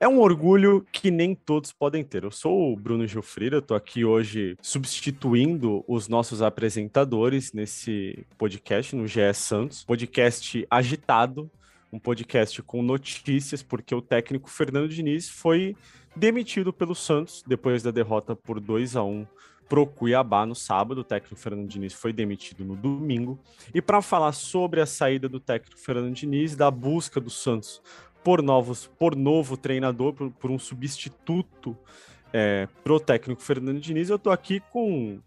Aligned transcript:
É 0.00 0.08
um 0.08 0.20
orgulho 0.20 0.86
que 0.92 1.10
nem 1.10 1.34
todos 1.34 1.72
podem 1.72 2.04
ter. 2.04 2.24
Eu 2.24 2.30
sou 2.30 2.72
o 2.72 2.76
Bruno 2.76 3.06
Gilfrida, 3.06 3.58
estou 3.58 3.76
aqui 3.76 4.04
hoje 4.04 4.56
substituindo 4.60 5.84
os 5.88 6.08
nossos 6.08 6.42
apresentadores 6.42 7.52
nesse 7.52 8.24
podcast 8.36 8.94
no 8.94 9.06
GE 9.06 9.32
Santos. 9.32 9.82
Podcast 9.84 10.66
agitado, 10.70 11.50
um 11.92 11.98
podcast 11.98 12.62
com 12.62 12.82
notícias, 12.82 13.62
porque 13.62 13.94
o 13.94 14.02
técnico 14.02 14.50
Fernando 14.50 14.88
Diniz 14.88 15.28
foi 15.28 15.74
demitido 16.14 16.72
pelo 16.72 16.94
Santos 16.94 17.42
depois 17.46 17.82
da 17.82 17.90
derrota 17.90 18.36
por 18.36 18.60
2 18.60 18.96
a 18.96 19.02
1 19.02 19.26
pro 19.68 19.86
Cuiabá 19.86 20.44
no 20.46 20.54
sábado. 20.54 21.00
O 21.00 21.04
técnico 21.04 21.36
Fernando 21.36 21.68
Diniz 21.68 21.92
foi 21.92 22.12
demitido 22.12 22.64
no 22.64 22.76
domingo. 22.76 23.38
E 23.74 23.80
para 23.80 24.02
falar 24.02 24.32
sobre 24.32 24.80
a 24.80 24.86
saída 24.86 25.28
do 25.28 25.40
técnico 25.40 25.78
Fernando 25.78 26.14
Diniz, 26.14 26.56
da 26.56 26.70
busca 26.70 27.20
do 27.20 27.30
Santos 27.30 27.82
por 28.22 28.42
novos, 28.42 28.86
por 28.98 29.14
novo 29.14 29.56
treinador, 29.56 30.14
por, 30.14 30.30
por 30.30 30.50
um 30.50 30.58
substituto 30.58 31.76
é, 32.32 32.66
pro 32.82 32.98
técnico 32.98 33.42
Fernando 33.42 33.80
Diniz, 33.80 34.08
eu 34.08 34.18
tô 34.18 34.30
aqui 34.30 34.60
com 34.72 35.20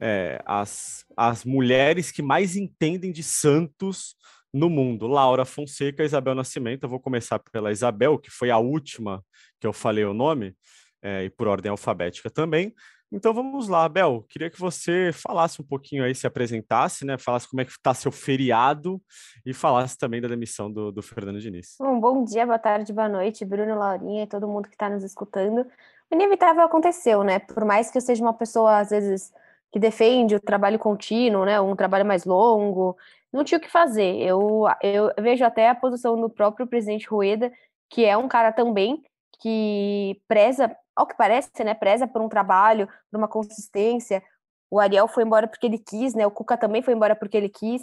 é, 0.00 0.40
as, 0.46 1.04
as 1.16 1.44
mulheres 1.44 2.10
que 2.10 2.22
mais 2.22 2.56
entendem 2.56 3.12
de 3.12 3.22
Santos 3.22 4.16
no 4.52 4.70
mundo. 4.70 5.08
Laura 5.08 5.44
Fonseca 5.44 6.04
Isabel 6.04 6.34
Nascimento. 6.34 6.84
Eu 6.84 6.88
vou 6.88 7.00
começar 7.00 7.40
pela 7.50 7.72
Isabel, 7.72 8.18
que 8.18 8.30
foi 8.30 8.50
a 8.50 8.58
última 8.58 9.22
que 9.60 9.66
eu 9.66 9.72
falei 9.72 10.04
o 10.04 10.14
nome, 10.14 10.54
é, 11.02 11.24
e 11.24 11.30
por 11.30 11.48
ordem 11.48 11.70
alfabética 11.70 12.30
também. 12.30 12.72
Então 13.14 13.32
vamos 13.32 13.68
lá, 13.68 13.88
Bel. 13.88 14.24
Queria 14.28 14.50
que 14.50 14.58
você 14.58 15.12
falasse 15.12 15.62
um 15.62 15.64
pouquinho 15.64 16.02
aí, 16.02 16.12
se 16.16 16.26
apresentasse, 16.26 17.04
né? 17.06 17.16
Falasse 17.16 17.48
como 17.48 17.60
é 17.60 17.64
que 17.64 17.70
está 17.70 17.94
seu 17.94 18.10
feriado 18.10 19.00
e 19.46 19.54
falasse 19.54 19.96
também 19.96 20.20
da 20.20 20.26
demissão 20.26 20.68
do, 20.68 20.90
do 20.90 21.00
Fernando 21.00 21.38
Diniz. 21.38 21.76
Bom, 21.78 22.00
bom 22.00 22.24
dia, 22.24 22.44
boa 22.44 22.58
tarde, 22.58 22.92
boa 22.92 23.08
noite, 23.08 23.44
Bruno, 23.44 23.78
Laurinha 23.78 24.24
e 24.24 24.26
todo 24.26 24.48
mundo 24.48 24.68
que 24.68 24.74
está 24.74 24.90
nos 24.90 25.04
escutando. 25.04 25.64
O 26.10 26.14
inevitável 26.14 26.64
aconteceu, 26.64 27.22
né? 27.22 27.38
Por 27.38 27.64
mais 27.64 27.88
que 27.88 27.98
eu 27.98 28.02
seja 28.02 28.20
uma 28.20 28.34
pessoa, 28.34 28.80
às 28.80 28.90
vezes, 28.90 29.32
que 29.70 29.78
defende 29.78 30.34
o 30.34 30.40
trabalho 30.40 30.80
contínuo, 30.80 31.44
né? 31.44 31.60
Um 31.60 31.76
trabalho 31.76 32.04
mais 32.04 32.24
longo, 32.24 32.96
não 33.32 33.44
tinha 33.44 33.58
o 33.58 33.60
que 33.60 33.70
fazer. 33.70 34.16
Eu, 34.16 34.64
eu 34.82 35.12
vejo 35.20 35.44
até 35.44 35.68
a 35.68 35.74
posição 35.74 36.20
do 36.20 36.28
próprio 36.28 36.66
presidente 36.66 37.06
Rueda, 37.06 37.52
que 37.88 38.04
é 38.04 38.16
um 38.16 38.26
cara 38.26 38.50
também 38.50 39.04
que 39.40 40.20
preza 40.26 40.76
ao 40.96 41.06
que 41.06 41.16
parece, 41.16 41.50
né, 41.64 41.74
preza 41.74 42.06
por 42.06 42.22
um 42.22 42.28
trabalho, 42.28 42.86
por 43.10 43.18
uma 43.18 43.28
consistência. 43.28 44.22
O 44.70 44.80
Ariel 44.80 45.08
foi 45.08 45.24
embora 45.24 45.46
porque 45.46 45.66
ele 45.66 45.78
quis, 45.78 46.14
né? 46.14 46.26
O 46.26 46.30
Cuca 46.30 46.56
também 46.56 46.82
foi 46.82 46.94
embora 46.94 47.14
porque 47.14 47.36
ele 47.36 47.48
quis. 47.48 47.82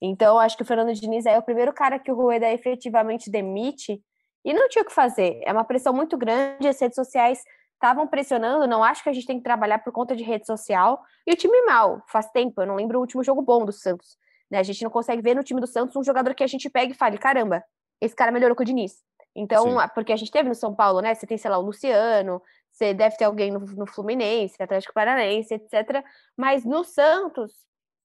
Então, 0.00 0.38
acho 0.38 0.56
que 0.56 0.62
o 0.62 0.66
Fernando 0.66 0.94
Diniz 0.94 1.26
é 1.26 1.38
o 1.38 1.42
primeiro 1.42 1.72
cara 1.72 1.98
que 1.98 2.10
o 2.10 2.14
Rueda 2.14 2.50
efetivamente 2.50 3.30
demite 3.30 4.02
e 4.44 4.54
não 4.54 4.68
tinha 4.68 4.82
o 4.82 4.86
que 4.86 4.92
fazer. 4.92 5.40
É 5.44 5.52
uma 5.52 5.64
pressão 5.64 5.92
muito 5.92 6.16
grande, 6.16 6.66
as 6.66 6.80
redes 6.80 6.96
sociais 6.96 7.42
estavam 7.74 8.06
pressionando, 8.06 8.66
não 8.66 8.84
acho 8.84 9.02
que 9.02 9.08
a 9.08 9.12
gente 9.12 9.26
tem 9.26 9.38
que 9.38 9.44
trabalhar 9.44 9.78
por 9.78 9.92
conta 9.92 10.14
de 10.16 10.22
rede 10.22 10.46
social. 10.46 11.02
E 11.26 11.32
o 11.32 11.36
time 11.36 11.64
mal, 11.66 12.02
faz 12.08 12.30
tempo, 12.30 12.60
eu 12.62 12.66
não 12.66 12.76
lembro 12.76 12.98
o 12.98 13.00
último 13.00 13.22
jogo 13.22 13.42
bom 13.42 13.64
do 13.64 13.72
Santos. 13.72 14.16
Né? 14.50 14.58
A 14.58 14.62
gente 14.62 14.82
não 14.82 14.90
consegue 14.90 15.22
ver 15.22 15.34
no 15.34 15.42
time 15.42 15.60
do 15.60 15.66
Santos 15.66 15.96
um 15.96 16.04
jogador 16.04 16.34
que 16.34 16.44
a 16.44 16.46
gente 16.46 16.68
pega 16.68 16.92
e 16.92 16.96
fale, 16.96 17.18
caramba, 17.18 17.62
esse 18.00 18.14
cara 18.14 18.32
melhorou 18.32 18.56
com 18.56 18.62
o 18.62 18.66
Diniz. 18.66 19.02
Então, 19.34 19.80
Sim. 19.80 19.88
porque 19.94 20.12
a 20.12 20.16
gente 20.16 20.30
teve 20.30 20.48
no 20.48 20.54
São 20.54 20.74
Paulo, 20.74 21.00
né? 21.00 21.14
Você 21.14 21.26
tem, 21.26 21.38
sei 21.38 21.50
lá, 21.50 21.58
o 21.58 21.62
Luciano, 21.62 22.42
você 22.70 22.92
deve 22.94 23.16
ter 23.16 23.24
alguém 23.24 23.50
no, 23.50 23.60
no 23.60 23.86
Fluminense, 23.86 24.62
Atlético 24.62 24.94
Paranaense, 24.94 25.54
etc. 25.54 26.04
Mas 26.36 26.64
no 26.64 26.84
Santos, 26.84 27.52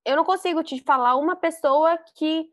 eu 0.06 0.16
não 0.16 0.24
consigo 0.24 0.64
te 0.64 0.82
falar 0.82 1.16
uma 1.16 1.36
pessoa 1.36 1.98
que. 2.16 2.50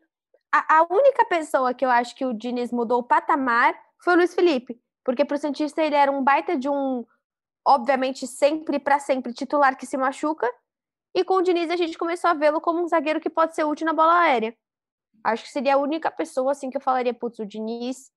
A, 0.51 0.79
a 0.79 0.87
única 0.89 1.25
pessoa 1.25 1.73
que 1.73 1.83
eu 1.83 1.89
acho 1.89 2.15
que 2.15 2.25
o 2.25 2.33
Diniz 2.33 2.71
mudou 2.71 2.99
o 2.99 3.03
patamar 3.03 3.75
foi 3.99 4.13
o 4.13 4.17
Luiz 4.17 4.35
Felipe. 4.35 4.79
Porque 5.03 5.25
pro 5.25 5.37
Santista 5.37 5.81
ele 5.81 5.95
era 5.95 6.11
um 6.11 6.23
baita 6.23 6.57
de 6.57 6.69
um, 6.69 7.05
obviamente, 7.65 8.27
sempre 8.27 8.79
para 8.79 8.99
sempre 8.99 9.33
titular 9.33 9.75
que 9.75 9.85
se 9.85 9.97
machuca. 9.97 10.49
E 11.15 11.23
com 11.23 11.35
o 11.35 11.41
Diniz 11.41 11.69
a 11.69 11.75
gente 11.75 11.97
começou 11.97 12.29
a 12.29 12.33
vê-lo 12.33 12.61
como 12.61 12.81
um 12.83 12.87
zagueiro 12.87 13.19
que 13.19 13.29
pode 13.29 13.55
ser 13.55 13.63
útil 13.63 13.85
na 13.85 13.93
bola 13.93 14.21
aérea. 14.21 14.55
Acho 15.23 15.43
que 15.43 15.51
seria 15.51 15.75
a 15.75 15.77
única 15.77 16.11
pessoa 16.11 16.51
assim 16.51 16.69
que 16.69 16.77
eu 16.77 16.81
falaria, 16.81 17.13
putz, 17.13 17.39
o 17.39 17.45
Diniz 17.45 18.11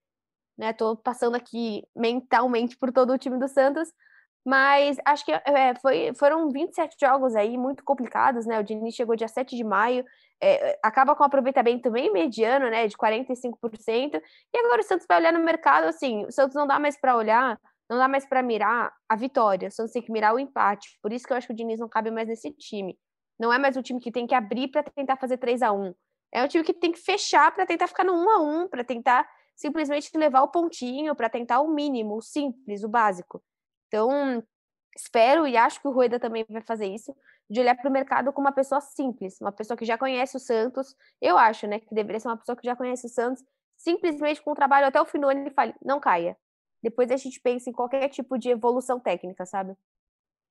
né? 0.56 0.72
Tô 0.72 0.96
passando 0.96 1.34
aqui 1.36 1.82
mentalmente 1.94 2.76
por 2.76 2.92
todo 2.92 3.12
o 3.12 3.18
time 3.18 3.38
do 3.38 3.48
Santos, 3.48 3.92
mas 4.44 4.96
acho 5.04 5.24
que 5.24 5.32
é, 5.32 5.74
foi, 5.82 6.12
foram 6.14 6.50
27 6.50 6.96
jogos 7.00 7.34
aí 7.34 7.58
muito 7.58 7.82
complicados, 7.84 8.46
né? 8.46 8.60
O 8.60 8.62
Diniz 8.62 8.94
chegou 8.94 9.16
dia 9.16 9.28
7 9.28 9.56
de 9.56 9.64
maio, 9.64 10.04
é, 10.40 10.78
acaba 10.82 11.16
com 11.16 11.24
um 11.24 11.26
aproveitamento 11.26 11.90
bem 11.90 12.12
mediano, 12.12 12.70
né? 12.70 12.86
De 12.86 12.96
45%, 12.96 14.20
e 14.54 14.58
agora 14.58 14.80
o 14.80 14.84
Santos 14.84 15.06
vai 15.08 15.18
olhar 15.18 15.32
no 15.32 15.40
mercado, 15.40 15.84
assim, 15.84 16.24
o 16.26 16.32
Santos 16.32 16.54
não 16.54 16.66
dá 16.66 16.78
mais 16.78 16.98
para 17.00 17.16
olhar, 17.16 17.58
não 17.88 17.98
dá 17.98 18.08
mais 18.08 18.24
para 18.24 18.42
mirar 18.42 18.92
a 19.08 19.16
vitória, 19.16 19.68
o 19.68 19.72
Santos 19.72 19.92
tem 19.92 20.02
que 20.02 20.12
mirar 20.12 20.34
o 20.34 20.38
empate. 20.38 20.98
Por 21.02 21.12
isso 21.12 21.26
que 21.26 21.32
eu 21.32 21.36
acho 21.36 21.46
que 21.46 21.52
o 21.52 21.56
Diniz 21.56 21.80
não 21.80 21.88
cabe 21.88 22.10
mais 22.10 22.28
nesse 22.28 22.50
time. 22.52 22.98
Não 23.38 23.52
é 23.52 23.58
mais 23.58 23.76
um 23.76 23.82
time 23.82 24.00
que 24.00 24.10
tem 24.10 24.26
que 24.26 24.34
abrir 24.34 24.68
para 24.68 24.82
tentar 24.82 25.16
fazer 25.16 25.36
3 25.36 25.60
a 25.62 25.72
1 25.72 25.94
É 26.32 26.42
um 26.42 26.48
time 26.48 26.64
que 26.64 26.72
tem 26.72 26.90
que 26.92 26.98
fechar 26.98 27.52
para 27.54 27.66
tentar 27.66 27.86
ficar 27.86 28.04
no 28.04 28.14
1 28.14 28.30
a 28.30 28.40
1 28.40 28.68
para 28.68 28.84
tentar 28.84 29.28
simplesmente 29.56 30.10
levar 30.16 30.42
o 30.42 30.48
pontinho 30.48 31.16
para 31.16 31.30
tentar 31.30 31.60
o 31.60 31.68
mínimo, 31.68 32.16
o 32.16 32.22
simples, 32.22 32.84
o 32.84 32.88
básico. 32.88 33.42
Então, 33.88 34.44
espero 34.94 35.46
e 35.46 35.56
acho 35.56 35.80
que 35.80 35.88
o 35.88 35.92
Rueda 35.92 36.20
também 36.20 36.44
vai 36.48 36.62
fazer 36.62 36.86
isso, 36.86 37.16
de 37.48 37.60
olhar 37.60 37.74
para 37.74 37.88
o 37.88 37.92
mercado 37.92 38.32
como 38.32 38.46
uma 38.46 38.54
pessoa 38.54 38.80
simples, 38.80 39.40
uma 39.40 39.52
pessoa 39.52 39.76
que 39.76 39.84
já 39.84 39.96
conhece 39.96 40.36
o 40.36 40.40
Santos. 40.40 40.94
Eu 41.20 41.38
acho, 41.38 41.66
né, 41.66 41.80
que 41.80 41.94
deveria 41.94 42.20
ser 42.20 42.28
uma 42.28 42.36
pessoa 42.36 42.56
que 42.56 42.66
já 42.66 42.76
conhece 42.76 43.06
o 43.06 43.10
Santos, 43.10 43.42
simplesmente 43.76 44.42
com 44.42 44.52
o 44.52 44.54
trabalho 44.54 44.86
até 44.86 45.00
o 45.00 45.06
ano 45.28 45.40
ele 45.40 45.50
fale, 45.50 45.74
não 45.82 45.98
caia. 45.98 46.36
Depois 46.82 47.10
a 47.10 47.16
gente 47.16 47.40
pensa 47.40 47.70
em 47.70 47.72
qualquer 47.72 48.08
tipo 48.08 48.38
de 48.38 48.50
evolução 48.50 49.00
técnica, 49.00 49.46
sabe? 49.46 49.74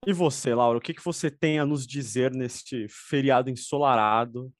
E 0.05 0.13
você, 0.13 0.53
Laura, 0.53 0.77
o 0.77 0.81
que, 0.81 0.93
que 0.93 1.03
você 1.03 1.31
tem 1.31 1.59
a 1.59 1.65
nos 1.65 1.85
dizer 1.85 2.31
neste 2.31 2.87
feriado 2.89 3.49
ensolarado? 3.49 4.51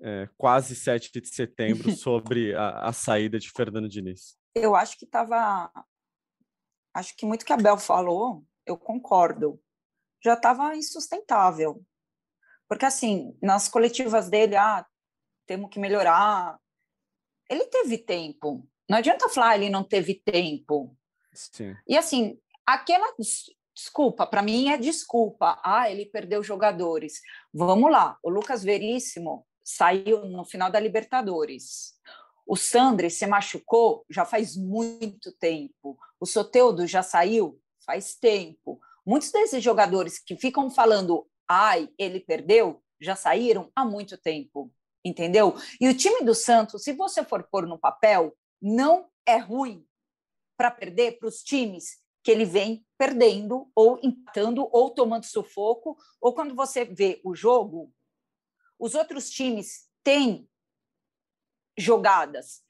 É, 0.00 0.28
quase 0.36 0.74
7 0.74 1.20
de 1.20 1.28
setembro 1.28 1.90
sobre 1.96 2.54
a, 2.54 2.88
a, 2.88 2.92
saída 2.92 3.38
de 3.38 3.50
Fernando 3.50 3.88
Diniz? 3.88 4.36
Eu 4.54 4.74
acho 4.74 4.98
que 4.98 5.04
estava. 5.04 5.70
Acho 6.94 7.14
que 7.16 7.26
muito 7.26 7.44
que 7.44 7.52
a 7.52 7.56
Bel 7.56 7.78
falou, 7.78 8.44
eu 8.64 8.76
concordo. 8.76 9.60
Já 10.24 10.34
estava 10.34 10.74
insustentável. 10.74 11.84
Porque, 12.68 12.86
assim, 12.86 13.36
nas 13.40 13.68
coletivas 13.68 14.28
dele, 14.28 14.56
ah, 14.56 14.84
temos 15.46 15.70
que 15.70 15.78
melhorar. 15.78 16.58
Ele 17.48 17.64
teve 17.66 17.98
tempo. 17.98 18.66
Não 18.88 18.98
adianta 18.98 19.28
falar 19.28 19.56
ele 19.56 19.68
não 19.68 19.84
teve 19.84 20.14
tempo. 20.14 20.96
Sim. 21.32 21.76
E, 21.86 21.96
assim, 21.96 22.40
aquela 22.64 23.14
desculpa, 23.74 24.26
para 24.26 24.42
mim 24.42 24.70
é 24.70 24.78
desculpa. 24.78 25.60
Ah, 25.62 25.90
ele 25.90 26.06
perdeu 26.06 26.42
jogadores. 26.42 27.20
Vamos 27.52 27.92
lá, 27.92 28.18
o 28.22 28.30
Lucas 28.30 28.64
Veríssimo 28.64 29.46
saiu 29.66 30.24
no 30.26 30.44
final 30.44 30.70
da 30.70 30.78
Libertadores. 30.78 31.94
O 32.46 32.54
Sandri 32.56 33.10
se 33.10 33.26
machucou 33.26 34.06
já 34.08 34.24
faz 34.24 34.56
muito 34.56 35.32
tempo. 35.32 35.98
O 36.20 36.24
Soteudo 36.24 36.86
já 36.86 37.02
saiu 37.02 37.60
faz 37.84 38.14
tempo. 38.14 38.80
Muitos 39.04 39.32
desses 39.32 39.62
jogadores 39.62 40.20
que 40.20 40.36
ficam 40.36 40.70
falando, 40.70 41.26
ai, 41.48 41.88
ele 41.98 42.20
perdeu, 42.20 42.80
já 43.00 43.16
saíram 43.16 43.70
há 43.74 43.84
muito 43.84 44.16
tempo, 44.16 44.72
entendeu? 45.04 45.56
E 45.80 45.88
o 45.88 45.96
time 45.96 46.24
do 46.24 46.34
Santos, 46.34 46.84
se 46.84 46.92
você 46.92 47.24
for 47.24 47.42
pôr 47.50 47.66
no 47.66 47.78
papel, 47.78 48.36
não 48.62 49.08
é 49.26 49.36
ruim 49.36 49.84
para 50.56 50.70
perder 50.70 51.18
para 51.18 51.28
os 51.28 51.42
times 51.42 51.98
que 52.22 52.30
ele 52.30 52.44
vem 52.44 52.84
perdendo 52.96 53.70
ou 53.74 53.98
empatando 54.02 54.68
ou 54.72 54.90
tomando 54.90 55.24
sufoco, 55.24 55.96
ou 56.20 56.32
quando 56.34 56.54
você 56.54 56.84
vê 56.84 57.20
o 57.24 57.34
jogo, 57.34 57.92
os 58.78 58.94
outros 58.94 59.30
times 59.30 59.88
têm 60.02 60.48
jogadas. 61.76 62.62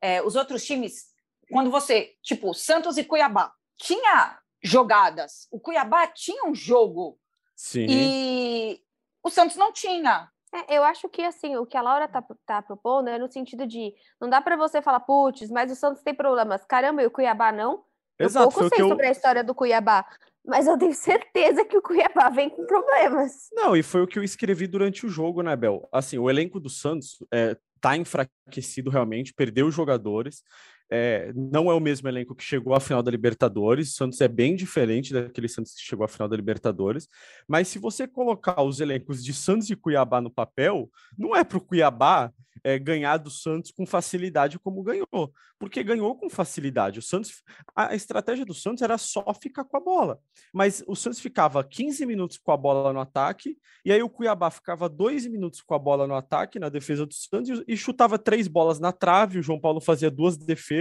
É, 0.00 0.22
os 0.22 0.36
outros 0.36 0.64
times, 0.64 1.08
quando 1.50 1.70
você, 1.70 2.16
tipo, 2.22 2.52
Santos 2.54 2.96
e 2.96 3.04
Cuiabá, 3.04 3.52
tinha 3.76 4.40
jogadas. 4.62 5.46
O 5.50 5.60
Cuiabá 5.60 6.06
tinha 6.06 6.44
um 6.44 6.54
jogo. 6.54 7.18
Sim. 7.54 7.86
E 7.88 8.84
o 9.22 9.30
Santos 9.30 9.56
não 9.56 9.72
tinha. 9.72 10.30
É, 10.52 10.78
eu 10.78 10.82
acho 10.82 11.08
que 11.08 11.22
assim, 11.22 11.56
o 11.56 11.66
que 11.66 11.76
a 11.76 11.82
Laura 11.82 12.08
tá, 12.08 12.24
tá 12.46 12.62
propondo 12.62 13.08
é 13.08 13.18
no 13.18 13.30
sentido 13.30 13.66
de 13.66 13.94
não 14.20 14.30
dá 14.30 14.40
para 14.40 14.56
você 14.56 14.80
falar, 14.80 15.00
putz, 15.00 15.50
mas 15.50 15.70
o 15.70 15.76
Santos 15.76 16.02
tem 16.02 16.14
problemas. 16.14 16.64
Caramba, 16.64 17.02
e 17.02 17.06
o 17.06 17.10
Cuiabá 17.10 17.52
não? 17.52 17.84
Exato, 18.18 18.46
eu 18.46 18.52
pouco 18.52 18.76
sei 18.76 18.88
sobre 18.88 19.04
eu... 19.04 19.08
a 19.08 19.12
história 19.12 19.44
do 19.44 19.54
Cuiabá, 19.54 20.04
mas 20.44 20.66
eu 20.66 20.78
tenho 20.78 20.94
certeza 20.94 21.64
que 21.64 21.76
o 21.76 21.82
Cuiabá 21.82 22.30
vem 22.30 22.48
com 22.50 22.66
problemas. 22.66 23.48
Não, 23.52 23.76
e 23.76 23.82
foi 23.82 24.02
o 24.02 24.06
que 24.06 24.18
eu 24.18 24.24
escrevi 24.24 24.66
durante 24.66 25.06
o 25.06 25.08
jogo, 25.08 25.42
né, 25.42 25.54
Bel? 25.54 25.88
Assim, 25.92 26.18
o 26.18 26.28
elenco 26.28 26.58
do 26.58 26.70
Santos 26.70 27.18
é, 27.32 27.56
tá 27.80 27.96
enfraquecido 27.96 28.90
realmente, 28.90 29.34
perdeu 29.34 29.70
jogadores. 29.70 30.42
É, 30.90 31.32
não 31.34 31.70
é 31.70 31.74
o 31.74 31.80
mesmo 31.80 32.08
elenco 32.08 32.34
que 32.34 32.42
chegou 32.42 32.74
à 32.74 32.80
final 32.80 33.02
da 33.02 33.10
Libertadores. 33.10 33.90
O 33.90 33.94
Santos 33.94 34.20
é 34.20 34.28
bem 34.28 34.56
diferente 34.56 35.12
daquele 35.12 35.48
Santos 35.48 35.74
que 35.74 35.82
chegou 35.82 36.04
à 36.04 36.08
final 36.08 36.28
da 36.28 36.36
Libertadores. 36.36 37.08
Mas 37.46 37.68
se 37.68 37.78
você 37.78 38.06
colocar 38.06 38.62
os 38.62 38.80
elencos 38.80 39.22
de 39.22 39.32
Santos 39.34 39.68
e 39.70 39.76
Cuiabá 39.76 40.20
no 40.20 40.30
papel, 40.30 40.90
não 41.16 41.36
é 41.36 41.44
para 41.44 41.58
o 41.58 41.60
Cuiabá 41.60 42.32
é, 42.62 42.78
ganhar 42.78 43.16
do 43.18 43.30
Santos 43.30 43.70
com 43.70 43.86
facilidade 43.86 44.58
como 44.58 44.82
ganhou, 44.82 45.32
porque 45.58 45.82
ganhou 45.82 46.14
com 46.16 46.28
facilidade. 46.28 46.98
O 46.98 47.02
Santos, 47.02 47.42
a, 47.74 47.94
estratégia 47.94 48.44
do 48.44 48.54
Santos 48.54 48.82
era 48.82 48.98
só 48.98 49.24
ficar 49.34 49.64
com 49.64 49.76
a 49.76 49.80
bola, 49.80 50.18
mas 50.52 50.82
o 50.86 50.94
Santos 50.94 51.20
ficava 51.20 51.62
15 51.62 52.04
minutos 52.06 52.38
com 52.38 52.52
a 52.52 52.56
bola 52.56 52.92
no 52.92 53.00
ataque, 53.00 53.56
e 53.84 53.92
aí 53.92 54.02
o 54.02 54.10
Cuiabá 54.10 54.50
ficava 54.50 54.88
dois 54.88 55.26
minutos 55.26 55.60
com 55.60 55.74
a 55.74 55.78
bola 55.78 56.06
no 56.06 56.14
ataque, 56.14 56.58
na 56.58 56.68
defesa 56.68 57.06
do 57.06 57.14
Santos, 57.14 57.62
e 57.66 57.76
chutava 57.76 58.18
três 58.18 58.48
bolas 58.48 58.78
na 58.78 58.92
trave, 58.92 59.38
o 59.38 59.42
João 59.42 59.60
Paulo 59.60 59.80
fazia 59.80 60.10
duas 60.10 60.36
defesas. 60.36 60.77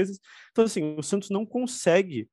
Então, 0.52 0.66
assim, 0.66 0.96
o 0.98 1.04
Santos 1.04 1.30
não 1.30 1.46
consegue 1.46 2.28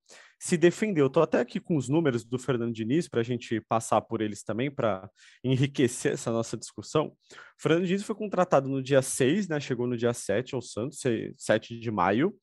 se 0.45 0.59
defendeu. 0.59 1.07
Estou 1.07 1.23
até 1.23 1.41
aqui 1.41 1.59
com 1.59 1.75
os 1.75 1.89
números 1.89 2.23
do 2.23 2.39
Fernando 2.39 2.75
Diniz 2.75 3.09
para 3.09 3.21
a 3.21 3.25
gente 3.25 3.63
passar 3.63 4.03
por 4.03 4.21
eles 4.21 4.43
também 4.43 4.71
para 4.71 5.09
enriquecer 5.43 6.13
essa 6.13 6.31
nossa 6.31 6.55
discussão. 6.55 7.07
O 7.33 7.63
Fernando 7.63 7.87
Diniz 7.87 8.03
foi 8.03 8.15
contratado 8.15 8.69
no 8.69 8.83
dia 8.83 9.01
6, 9.01 9.49
né? 9.49 9.59
Chegou 9.59 9.87
no 9.87 9.97
dia 9.97 10.13
7 10.13 10.55
ao 10.55 10.61
Santos, 10.61 11.01
7 11.39 11.81
de 11.81 11.91
maio. 11.91 12.35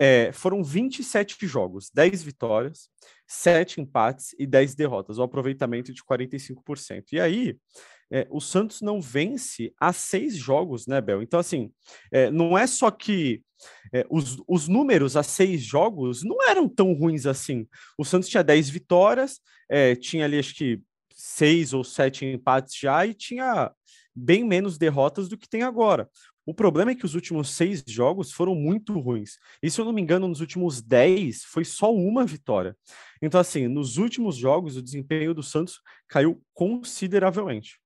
É, 0.00 0.32
foram 0.32 0.64
27 0.64 1.46
jogos, 1.46 1.90
10 1.92 2.22
vitórias, 2.22 2.88
7 3.28 3.80
empates 3.80 4.34
e 4.38 4.46
10 4.46 4.74
derrotas, 4.74 5.18
um 5.18 5.22
aproveitamento 5.22 5.92
de 5.92 6.02
45%. 6.02 7.12
E 7.12 7.20
aí, 7.20 7.58
é, 8.14 8.28
o 8.30 8.40
Santos 8.40 8.80
não 8.80 9.00
vence 9.00 9.74
há 9.76 9.92
seis 9.92 10.36
jogos, 10.36 10.86
né, 10.86 11.00
Bel? 11.00 11.20
Então, 11.20 11.40
assim, 11.40 11.72
é, 12.12 12.30
não 12.30 12.56
é 12.56 12.64
só 12.64 12.88
que 12.88 13.42
é, 13.92 14.06
os, 14.08 14.40
os 14.46 14.68
números 14.68 15.16
a 15.16 15.24
seis 15.24 15.62
jogos 15.62 16.22
não 16.22 16.40
eram 16.48 16.68
tão 16.68 16.92
ruins 16.92 17.26
assim. 17.26 17.66
O 17.98 18.04
Santos 18.04 18.28
tinha 18.28 18.44
dez 18.44 18.70
vitórias, 18.70 19.40
é, 19.68 19.96
tinha 19.96 20.26
ali 20.26 20.38
acho 20.38 20.54
que 20.54 20.80
seis 21.12 21.72
ou 21.72 21.82
sete 21.82 22.24
empates 22.24 22.78
já 22.78 23.04
e 23.04 23.14
tinha 23.14 23.72
bem 24.14 24.44
menos 24.44 24.78
derrotas 24.78 25.28
do 25.28 25.36
que 25.36 25.48
tem 25.48 25.64
agora. 25.64 26.08
O 26.46 26.54
problema 26.54 26.92
é 26.92 26.94
que 26.94 27.06
os 27.06 27.16
últimos 27.16 27.50
seis 27.50 27.82
jogos 27.84 28.30
foram 28.30 28.54
muito 28.54 28.92
ruins. 29.00 29.38
E 29.60 29.68
se 29.68 29.80
eu 29.80 29.84
não 29.84 29.92
me 29.92 30.00
engano, 30.00 30.28
nos 30.28 30.40
últimos 30.40 30.80
dez 30.80 31.42
foi 31.42 31.64
só 31.64 31.92
uma 31.92 32.24
vitória. 32.24 32.76
Então, 33.20 33.40
assim, 33.40 33.66
nos 33.66 33.96
últimos 33.96 34.36
jogos, 34.36 34.76
o 34.76 34.82
desempenho 34.82 35.34
do 35.34 35.42
Santos 35.42 35.80
caiu 36.06 36.40
consideravelmente. 36.52 37.82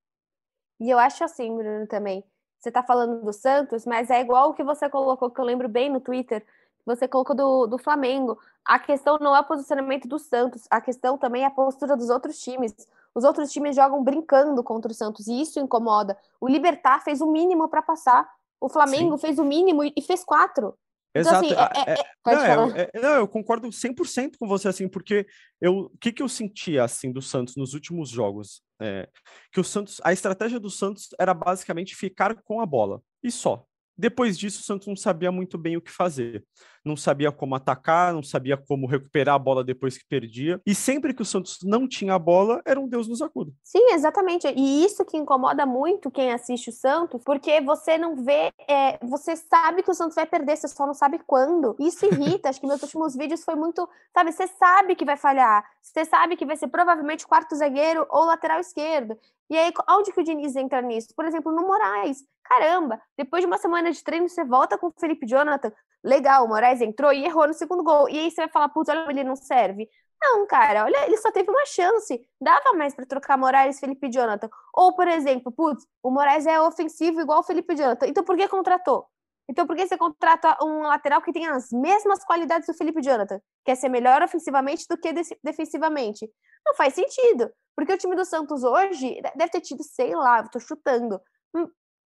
E 0.81 0.91
eu 0.91 0.99
acho 0.99 1.25
assim, 1.25 1.55
Bruno, 1.57 1.87
também. 1.87 2.25
Você 2.59 2.71
está 2.71 2.83
falando 2.83 3.25
do 3.25 3.33
Santos, 3.33 3.87
mas 3.87 4.11
é 4.11 4.21
igual 4.21 4.51
o 4.51 4.55
que 4.55 4.65
você 4.65 4.89
colocou, 4.89 5.31
que 5.31 5.41
eu 5.41 5.45
lembro 5.45 5.69
bem 5.69 5.89
no 5.91 6.01
Twitter, 6.01 6.45
você 6.85 7.07
colocou 7.07 7.37
do, 7.37 7.67
do 7.67 7.79
Flamengo. 7.79 8.39
A 8.65 8.79
questão 8.79 9.19
não 9.21 9.35
é 9.37 9.41
o 9.41 9.45
posicionamento 9.45 10.09
do 10.09 10.19
Santos, 10.19 10.67
a 10.71 10.81
questão 10.81 11.17
também 11.17 11.43
é 11.43 11.47
a 11.47 11.51
postura 11.51 11.97
dos 11.97 12.11
outros 12.11 12.39
times. 12.39 12.75
Os 13.15 13.25
outros 13.25 13.53
times 13.53 13.77
jogam 13.77 14.03
brincando 14.03 14.63
contra 14.63 14.91
o 14.91 14.95
Santos 14.95 15.27
e 15.27 15.41
isso 15.41 15.61
incomoda. 15.61 16.17
O 16.41 16.49
Libertar 16.49 17.03
fez 17.03 17.21
o 17.21 17.31
mínimo 17.31 17.69
para 17.69 17.83
passar. 17.83 18.29
O 18.61 18.69
Flamengo 18.69 19.17
Sim. 19.17 19.27
fez 19.27 19.39
o 19.39 19.45
mínimo 19.45 19.85
e 19.85 20.03
fez 20.03 20.25
quatro. 20.25 20.75
Exato. 21.15 21.47
Então, 21.47 21.63
assim, 21.63 21.81
é, 21.87 21.93
é, 21.93 22.35
é, 22.35 22.57
não, 22.57 22.71
é, 22.77 22.91
não, 22.95 23.15
eu 23.15 23.29
concordo 23.29 23.69
100% 23.69 24.37
com 24.39 24.47
você, 24.47 24.69
assim, 24.69 24.89
porque 24.89 25.27
eu, 25.61 25.91
o 25.93 25.99
que, 25.99 26.13
que 26.13 26.23
eu 26.23 26.29
sentia, 26.29 26.85
assim, 26.85 27.11
do 27.13 27.23
Santos 27.23 27.57
nos 27.57 27.75
últimos 27.75 28.09
jogos? 28.09 28.63
É, 28.81 29.09
que 29.53 29.61
o 29.61 29.65
Santos, 29.65 30.01
a 30.05 30.13
estratégia 30.13 30.61
do 30.61 30.71
Santos 30.71 31.09
era 31.19 31.35
basicamente 31.35 31.97
ficar 31.97 32.35
com 32.43 32.61
a 32.61 32.67
bola, 32.67 33.03
e 33.23 33.31
só. 33.31 33.65
Depois 33.97 34.39
disso, 34.39 34.61
o 34.61 34.65
Santos 34.65 34.87
não 34.87 34.95
sabia 34.95 35.33
muito 35.33 35.59
bem 35.59 35.77
o 35.77 35.83
que 35.83 35.91
fazer. 35.91 36.45
Não 36.85 36.97
sabia 36.97 37.31
como 37.33 37.55
atacar, 37.55 38.13
não 38.13 38.23
sabia 38.23 38.57
como 38.57 38.87
recuperar 38.87 39.35
a 39.35 39.39
bola 39.39 39.65
depois 39.65 39.99
que 39.99 40.07
perdia. 40.07 40.61
E 40.67 40.75
sempre 40.75 41.13
que 41.15 41.23
o 41.23 41.25
Santos 41.25 41.59
não 41.63 41.89
tinha 41.89 42.15
a 42.15 42.19
bola, 42.19 42.61
era 42.65 42.81
um 42.81 42.89
Deus 42.89 43.09
nos 43.09 43.23
acuda. 43.23 43.53
Sim, 43.63 43.93
exatamente. 43.93 44.47
E 44.49 44.85
isso 44.85 45.05
que 45.05 45.17
incomoda 45.17 45.67
muito 45.67 46.11
quem 46.11 46.33
assiste 46.33 46.71
o 46.71 46.73
Santos, 46.73 47.23
porque 47.25 47.61
você 47.61 47.99
não 47.99 48.17
vê, 48.17 48.53
é, 48.69 48.99
você 49.07 49.37
sabe 49.37 49.83
que 49.83 49.91
o 49.91 49.95
Santos 49.95 50.15
vai 50.15 50.27
perder, 50.27 50.57
você 50.57 50.69
só 50.69 50.87
não 50.87 50.95
sabe 50.95 51.21
quando. 51.27 51.77
Isso 51.79 52.07
irrita. 52.07 52.49
Acho 52.49 52.61
que 52.61 52.67
meus 52.67 52.83
últimos 52.83 53.17
vídeos 53.17 53.45
foi 53.45 53.55
muito, 53.55 53.89
sabe, 54.13 54.33
você 54.33 54.47
sabe 54.47 54.95
que 54.95 55.05
vai 55.05 55.17
falhar, 55.17 55.65
você 55.83 56.05
sabe 56.05 56.37
que 56.37 56.47
vai 56.47 56.57
ser 56.57 56.69
provavelmente 56.69 57.27
quarto 57.27 57.55
zagueiro 57.55 58.07
ou 58.11 58.25
lateral 58.25 58.61
esquerdo. 58.61 59.19
E 59.51 59.57
aí, 59.57 59.73
onde 59.89 60.13
que 60.13 60.21
o 60.21 60.25
Diniz 60.25 60.55
entra 60.57 60.83
nisso? 60.83 61.09
Por 61.17 61.25
exemplo, 61.25 61.51
no 61.51 61.67
Moraes. 61.67 62.19
Caramba, 62.45 63.01
depois 63.17 63.43
de 63.43 63.47
uma 63.47 63.59
semana 63.59 63.91
de 63.91 64.03
treino, 64.03 64.29
você 64.29 64.45
volta 64.45 64.77
com 64.79 64.89
o 64.89 64.95
Felipe 64.99 65.27
Jonathan. 65.27 65.73
Legal, 66.05 66.45
o 66.45 66.49
Moraes 66.49 66.81
entrou 66.81 67.13
e 67.13 67.25
errou 67.25 67.47
no 67.47 67.55
segundo 67.55 67.83
gol. 67.83 68.09
E 68.09 68.19
aí 68.19 68.31
você 68.31 68.43
vai 68.43 68.49
falar, 68.49 68.69
putz, 68.69 68.89
olha, 68.89 69.11
ele 69.11 69.25
não 69.25 69.37
serve. 69.37 69.89
Não, 70.21 70.47
cara, 70.47 70.85
olha, 70.85 71.07
ele 71.07 71.17
só 71.19 71.31
teve 71.31 71.51
uma 71.51 71.65
chance. 71.67 72.21
Dava 72.41 72.73
mais 72.73 72.95
para 72.95 73.07
trocar 73.07 73.39
Moraes 73.39 73.77
e 73.77 73.81
Felipe 73.81 74.11
Jonathan. 74.11 74.49
Ou, 74.75 74.95
por 74.95 75.07
exemplo, 75.07 75.53
putz, 75.53 75.87
o 76.03 76.11
Moraes 76.11 76.47
é 76.47 76.61
ofensivo 76.61 77.21
igual 77.21 77.41
o 77.41 77.43
Felipe 77.43 77.77
Jonathan. 77.77 78.07
Então 78.07 78.25
por 78.25 78.37
que 78.37 78.49
contratou? 78.49 79.07
Então 79.49 79.67
por 79.67 79.77
que 79.77 79.87
você 79.87 79.97
contrata 79.97 80.57
um 80.63 80.83
lateral 80.83 81.23
que 81.23 81.33
tem 81.33 81.47
as 81.47 81.71
mesmas 81.71 82.25
qualidades 82.25 82.67
do 82.67 82.75
Felipe 82.75 83.01
Jonathan? 83.01 83.41
Quer 83.65 83.77
ser 83.77 83.89
melhor 83.89 84.23
ofensivamente 84.23 84.87
do 84.89 84.99
que 84.99 85.13
defensivamente? 85.43 86.31
Não 86.67 86.75
faz 86.75 86.95
sentido. 86.95 87.51
Porque 87.75 87.93
o 87.93 87.99
time 87.99 88.17
do 88.17 88.25
Santos 88.25 88.65
hoje 88.65 89.21
deve 89.37 89.51
ter 89.51 89.61
tido, 89.61 89.85
sei 89.85 90.15
lá, 90.15 90.43
tô 90.49 90.59
chutando, 90.59 91.21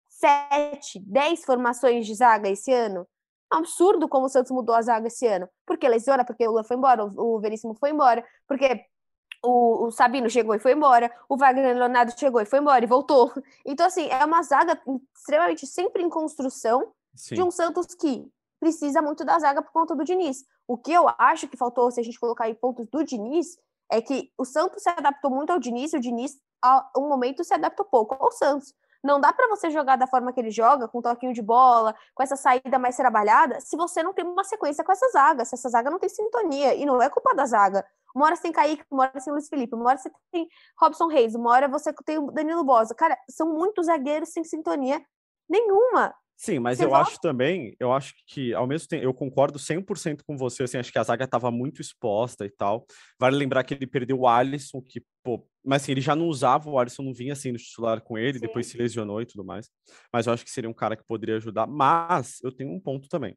sete, 0.10 1.00
dez 1.06 1.46
formações 1.46 2.08
de 2.08 2.16
zaga 2.16 2.50
esse 2.50 2.74
ano. 2.74 3.08
Absurdo 3.50 4.08
como 4.08 4.26
o 4.26 4.30
Santos 4.30 4.52
mudou 4.52 4.76
a 4.76 4.82
zaga 4.82 5.08
esse 5.08 5.26
ano. 5.26 5.50
Porque 5.66 5.88
lesiona, 5.88 6.24
porque 6.24 6.46
o 6.46 6.52
Lula 6.52 6.64
foi 6.64 6.78
embora, 6.78 7.04
o 7.04 7.40
Veríssimo 7.40 7.74
foi 7.74 7.90
embora, 7.92 8.24
porque 8.48 8.86
o, 9.44 9.88
o, 9.88 9.92
Sabino 9.92 10.30
chegou 10.30 10.54
e 10.54 10.60
foi 10.60 10.74
embora, 10.74 11.12
o 11.28 11.38
Wagner 11.38 11.76
Leonardo 11.76 12.14
chegou 12.18 12.42
e 12.42 12.46
foi 12.46 12.60
embora 12.60 12.84
e 12.84 12.88
voltou. 12.88 13.32
Então, 13.66 13.86
assim, 13.86 14.08
é 14.10 14.24
uma 14.26 14.42
zaga 14.44 14.80
extremamente 15.16 15.66
sempre 15.66 16.04
em 16.04 16.10
construção 16.10 16.92
Sim. 17.16 17.36
de 17.36 17.44
um 17.44 17.52
Santos 17.52 17.88
que 17.96 18.28
precisa 18.60 19.02
muito 19.02 19.24
da 19.24 19.40
zaga 19.40 19.62
por 19.62 19.72
conta 19.72 19.96
do 19.96 20.04
Diniz. 20.04 20.44
O 20.68 20.78
que 20.78 20.92
eu 20.92 21.08
acho 21.18 21.48
que 21.48 21.58
faltou, 21.58 21.90
se 21.90 22.00
a 22.00 22.04
gente 22.04 22.20
colocar 22.20 22.46
aí 22.46 22.54
pontos 22.54 22.88
do 22.88 23.04
Diniz, 23.04 23.58
é 23.92 24.02
que 24.02 24.32
o 24.38 24.46
Santos 24.46 24.84
se 24.84 24.90
adaptou 24.90 25.32
muito 25.32 25.52
ao 25.52 25.60
Diniz, 25.60 25.94
e 25.94 25.98
o 25.98 26.00
Diniz, 26.00 26.38
a 26.62 26.90
um 26.98 27.08
momento, 27.08 27.44
se 27.44 27.54
adaptou 27.54 27.86
pouco 27.86 28.16
ao 28.20 28.32
Santos. 28.32 28.74
Não 29.04 29.20
dá 29.20 29.32
para 29.32 29.48
você 29.48 29.70
jogar 29.70 29.96
da 29.96 30.08
forma 30.08 30.34
que 30.34 30.40
ele 30.40 30.52
joga, 30.52 30.88
com 30.88 31.00
um 31.00 31.02
toquinho 31.02 31.34
de 31.34 31.42
bola, 31.42 31.96
com 32.14 32.22
essa 32.22 32.36
saída 32.36 32.78
mais 32.78 32.98
trabalhada, 32.98 33.60
se 33.62 33.78
você 33.78 34.04
não 34.04 34.14
tem 34.14 34.26
uma 34.26 34.44
sequência 34.44 34.84
com 34.84 34.92
essa 34.92 35.08
zaga, 35.10 35.46
se 35.46 35.56
essa 35.56 35.70
zaga 35.70 35.90
não 35.90 36.00
tem 36.00 36.10
sintonia. 36.10 36.76
E 36.76 36.86
não 36.86 37.02
é 37.02 37.10
culpa 37.10 37.34
da 37.34 37.46
zaga. 37.46 37.86
Uma 38.16 38.26
hora 38.26 38.36
você 38.36 38.42
tem 38.42 38.52
Kaique, 38.52 38.84
uma 38.92 39.04
hora 39.04 39.14
você 39.14 39.26
tem 39.26 39.34
Luiz 39.34 39.48
Felipe, 39.48 39.76
uma 39.76 39.90
hora 39.90 39.98
você 39.98 40.12
tem 40.32 40.48
Robson 40.78 41.08
Reis, 41.08 41.36
uma 41.36 41.52
hora 41.52 41.68
você 41.68 41.94
tem 42.06 42.18
o 42.18 42.32
Danilo 42.32 42.64
Bosa. 42.64 42.94
Cara, 42.96 43.18
são 43.30 43.54
muitos 43.54 43.86
zagueiros 43.86 44.30
sem 44.30 44.44
sintonia 44.44 45.02
nenhuma. 45.48 46.14
Sim, 46.42 46.58
mas 46.60 46.78
você 46.78 46.86
eu 46.86 46.90
volta? 46.90 47.10
acho 47.10 47.20
também, 47.20 47.76
eu 47.82 47.92
acho 47.92 48.14
que 48.26 48.54
ao 48.54 48.66
mesmo 48.66 48.88
tempo, 48.88 49.04
eu 49.04 49.14
concordo 49.14 49.60
100% 49.60 50.24
com 50.26 50.38
você, 50.38 50.64
assim, 50.64 50.78
acho 50.78 50.90
que 50.90 50.98
a 50.98 51.04
zaga 51.04 51.26
estava 51.26 51.52
muito 51.52 51.82
exposta 51.82 52.46
e 52.46 52.50
tal. 52.50 52.86
Vale 53.20 53.36
lembrar 53.36 53.62
que 53.66 53.74
ele 53.74 53.86
perdeu 53.86 54.20
o 54.20 54.26
Alisson, 54.26 54.82
que, 54.82 55.04
pô, 55.22 55.46
mas 55.66 55.84
assim, 55.84 55.92
ele 55.92 56.00
já 56.00 56.16
não 56.16 56.28
usava, 56.28 56.70
o 56.70 56.80
Alisson 56.80 57.04
não 57.04 57.14
vinha 57.14 57.34
assim 57.34 57.52
no 57.52 57.58
titular 57.58 58.00
com 58.00 58.18
ele, 58.18 58.40
Sim. 58.40 58.46
depois 58.48 58.68
se 58.68 58.78
lesionou 58.78 59.22
e 59.22 59.26
tudo 59.26 59.44
mais. 59.44 59.70
Mas 60.14 60.28
eu 60.28 60.34
acho 60.34 60.46
que 60.46 60.52
seria 60.52 60.70
um 60.70 60.74
cara 60.74 60.96
que 60.96 61.04
poderia 61.06 61.36
ajudar, 61.36 61.68
mas 61.68 62.38
eu 62.42 62.54
tenho 62.54 62.72
um 62.72 62.80
ponto 62.80 63.10
também 63.10 63.36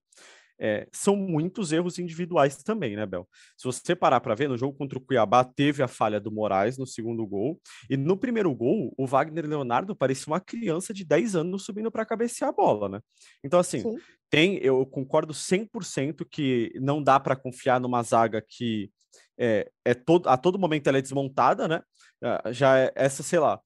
é, 0.60 0.88
são 0.92 1.16
muitos 1.16 1.72
erros 1.72 1.98
individuais 1.98 2.56
também, 2.62 2.96
né, 2.96 3.04
Bel? 3.06 3.28
Se 3.56 3.64
você 3.64 3.94
parar 3.94 4.20
para 4.20 4.34
ver, 4.34 4.48
no 4.48 4.56
jogo 4.56 4.76
contra 4.76 4.98
o 4.98 5.00
Cuiabá 5.00 5.44
teve 5.44 5.82
a 5.82 5.88
falha 5.88 6.20
do 6.20 6.30
Moraes 6.30 6.78
no 6.78 6.86
segundo 6.86 7.26
gol, 7.26 7.60
e 7.90 7.96
no 7.96 8.16
primeiro 8.16 8.54
gol, 8.54 8.92
o 8.96 9.06
Wagner 9.06 9.46
Leonardo 9.46 9.94
parecia 9.94 10.32
uma 10.32 10.40
criança 10.40 10.94
de 10.94 11.04
10 11.04 11.36
anos 11.36 11.64
subindo 11.64 11.90
para 11.90 12.06
cabecear 12.06 12.50
a 12.50 12.52
bola, 12.52 12.88
né? 12.88 13.00
Então, 13.44 13.58
assim, 13.58 13.80
Sim. 13.80 13.96
tem, 14.30 14.58
eu 14.58 14.84
concordo 14.86 15.32
100% 15.32 16.24
que 16.30 16.72
não 16.80 17.02
dá 17.02 17.18
para 17.18 17.36
confiar 17.36 17.80
numa 17.80 18.02
zaga 18.02 18.42
que 18.46 18.90
é, 19.38 19.70
é 19.84 19.94
todo, 19.94 20.28
a 20.28 20.36
todo 20.36 20.58
momento 20.58 20.86
ela 20.86 20.98
é 20.98 21.02
desmontada, 21.02 21.66
né? 21.66 21.82
Ah, 22.22 22.52
já 22.52 22.78
é, 22.78 22.92
essa, 22.94 23.22
sei 23.22 23.38
lá, 23.38 23.60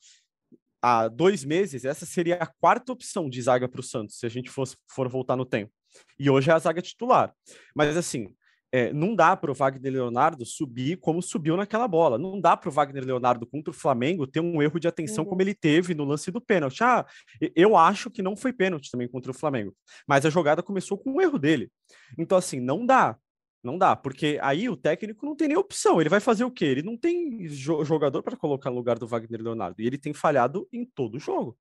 há 0.80 1.08
dois 1.08 1.44
meses, 1.44 1.84
essa 1.84 2.06
seria 2.06 2.36
a 2.36 2.46
quarta 2.46 2.92
opção 2.92 3.28
de 3.28 3.42
zaga 3.42 3.68
para 3.68 3.80
o 3.80 3.84
Santos, 3.84 4.18
se 4.18 4.26
a 4.26 4.28
gente 4.28 4.50
fosse, 4.50 4.76
for 4.88 5.08
voltar 5.08 5.36
no 5.36 5.44
tempo. 5.44 5.72
E 6.18 6.30
hoje 6.30 6.50
é 6.50 6.54
a 6.54 6.58
zaga 6.58 6.82
titular. 6.82 7.32
Mas 7.74 7.96
assim, 7.96 8.34
é, 8.72 8.92
não 8.92 9.14
dá 9.14 9.36
para 9.36 9.50
o 9.50 9.54
Wagner 9.54 9.92
Leonardo 9.92 10.44
subir 10.44 10.98
como 10.98 11.22
subiu 11.22 11.56
naquela 11.56 11.86
bola. 11.86 12.18
Não 12.18 12.40
dá 12.40 12.56
para 12.56 12.68
o 12.68 12.72
Wagner 12.72 13.04
Leonardo 13.04 13.46
contra 13.46 13.70
o 13.70 13.74
Flamengo 13.74 14.26
ter 14.26 14.40
um 14.40 14.60
erro 14.60 14.78
de 14.78 14.88
atenção 14.88 15.24
uhum. 15.24 15.30
como 15.30 15.42
ele 15.42 15.54
teve 15.54 15.94
no 15.94 16.04
lance 16.04 16.30
do 16.30 16.40
pênalti. 16.40 16.82
Ah, 16.82 17.06
eu 17.54 17.76
acho 17.76 18.10
que 18.10 18.22
não 18.22 18.36
foi 18.36 18.52
pênalti 18.52 18.90
também 18.90 19.08
contra 19.08 19.30
o 19.30 19.34
Flamengo, 19.34 19.74
mas 20.06 20.26
a 20.26 20.30
jogada 20.30 20.62
começou 20.62 20.98
com 20.98 21.12
um 21.12 21.20
erro 21.20 21.38
dele. 21.38 21.70
Então, 22.18 22.36
assim, 22.36 22.60
não 22.60 22.84
dá. 22.84 23.16
Não 23.62 23.76
dá, 23.76 23.96
porque 23.96 24.38
aí 24.42 24.68
o 24.68 24.76
técnico 24.76 25.26
não 25.26 25.34
tem 25.34 25.48
nem 25.48 25.56
opção. 25.56 26.00
Ele 26.00 26.08
vai 26.08 26.20
fazer 26.20 26.44
o 26.44 26.50
quê? 26.50 26.66
Ele 26.66 26.82
não 26.82 26.96
tem 26.96 27.48
jogador 27.48 28.22
para 28.22 28.36
colocar 28.36 28.70
no 28.70 28.76
lugar 28.76 28.96
do 28.96 29.08
Wagner 29.08 29.42
Leonardo. 29.42 29.80
E 29.82 29.86
ele 29.86 29.98
tem 29.98 30.14
falhado 30.14 30.68
em 30.72 30.84
todo 30.84 31.16
o 31.16 31.18
jogo. 31.18 31.58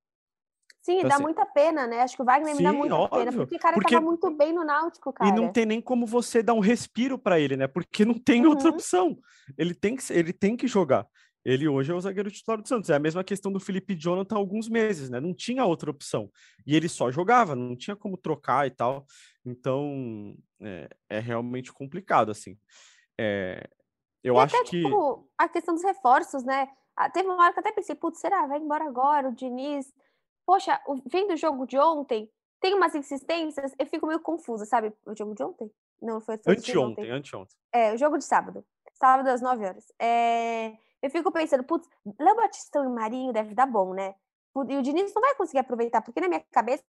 Sim, 0.86 0.98
então, 0.98 1.10
dá 1.10 1.16
assim, 1.16 1.24
muita 1.24 1.46
pena, 1.48 1.88
né? 1.88 2.02
Acho 2.02 2.16
que 2.16 2.22
o 2.22 2.26
Wagner 2.26 2.56
sim, 2.56 2.58
me 2.60 2.64
dá 2.64 2.72
muita 2.72 2.96
óbvio, 2.96 3.18
pena, 3.18 3.32
porque 3.32 3.56
o 3.56 3.60
cara 3.60 3.76
porque... 3.76 3.96
tava 3.96 4.06
muito 4.06 4.30
bem 4.30 4.54
no 4.54 4.64
Náutico, 4.64 5.12
cara. 5.12 5.32
E 5.32 5.34
não 5.34 5.52
tem 5.52 5.66
nem 5.66 5.82
como 5.82 6.06
você 6.06 6.44
dar 6.44 6.54
um 6.54 6.60
respiro 6.60 7.18
para 7.18 7.40
ele, 7.40 7.58
né? 7.58 7.66
Porque 7.66 8.06
não 8.06 8.14
tem 8.14 8.44
uhum. 8.44 8.52
outra 8.52 8.70
opção. 8.70 9.18
Ele 9.58 9.74
tem 9.74 9.96
que, 9.96 10.14
ele 10.14 10.32
tem 10.32 10.56
que 10.56 10.68
jogar. 10.68 11.08
ele 11.44 11.68
hoje 11.68 11.92
é 11.92 11.96
o 11.96 12.00
zagueiro 12.00 12.30
titular 12.30 12.62
do 12.62 12.68
Santos. 12.68 12.92
É 12.92 12.96
a 12.96 13.00
mesma 13.00 13.24
questão 13.24 13.52
do 13.52 13.60
Felipe 13.60 13.96
Jonathan 13.96 14.36
há 14.36 14.38
alguns 14.38 14.70
meses, 14.70 15.10
né? 15.10 15.20
Não 15.20 15.34
tinha 15.34 15.66
outra 15.66 15.90
opção. 15.90 16.30
E 16.68 16.76
ele 16.76 16.88
só 16.88 17.10
jogava, 17.10 17.56
não 17.56 17.76
tinha 17.76 17.96
como 17.96 18.16
trocar 18.16 18.68
e 18.68 18.70
tal. 18.70 19.08
Então, 19.44 20.36
é, 20.62 20.88
é 21.10 21.20
realmente 21.20 21.74
complicado, 21.74 22.30
assim. 22.30 22.60
É, 23.20 23.68
eu 24.24 24.36
e 24.36 24.38
acho 24.38 24.56
até, 24.56 24.66
que. 24.66 24.84
Tipo, 24.84 25.28
a 25.36 25.50
questão 25.50 25.74
dos 25.74 25.84
reforços, 25.84 26.44
né? 26.44 26.68
Ah, 26.96 27.10
teve 27.10 27.28
uma 27.28 27.44
hora 27.44 27.54
que 27.54 27.58
eu 27.58 27.62
até 27.62 27.72
pensei, 27.72 27.96
putz, 27.96 28.20
será? 28.20 28.46
Vai 28.46 28.60
embora 28.60 28.86
agora, 28.86 29.30
o 29.30 29.34
Diniz. 29.34 29.92
Poxa, 30.46 30.80
vem 31.06 31.28
do 31.28 31.36
jogo 31.36 31.66
de 31.66 31.78
ontem, 31.78 32.30
tem 32.60 32.74
umas 32.74 32.96
insistências, 32.96 33.74
eu 33.78 33.86
fico 33.86 34.08
meio 34.08 34.20
confusa, 34.20 34.66
sabe? 34.66 34.94
O 35.06 35.16
jogo 35.16 35.34
de 35.34 35.44
ontem? 35.44 35.72
Não, 36.02 36.22
foi 36.22 36.36
anteontem, 36.36 37.12
anteontem. 37.12 37.58
É, 37.72 37.94
o 37.94 37.98
jogo 37.98 38.18
de 38.18 38.26
sábado. 38.26 38.66
Sábado 38.94 39.28
às 39.28 39.42
9 39.42 39.66
horas. 39.66 39.92
É, 40.00 40.74
eu 41.02 41.10
fico 41.10 41.32
pensando, 41.32 41.64
putz, 41.64 41.88
Léo 42.20 42.36
Batistão 42.36 42.86
e 42.86 42.90
Marinho 42.90 43.34
deve 43.34 43.54
dar 43.54 43.66
bom, 43.66 43.94
né? 43.94 44.16
E 44.70 44.78
o 44.78 44.82
Diniz 44.82 45.14
não 45.14 45.22
vai 45.22 45.36
conseguir 45.36 45.60
aproveitar, 45.60 46.02
porque 46.02 46.22
na 46.22 46.30
minha 46.30 46.44
cabeça. 46.52 46.84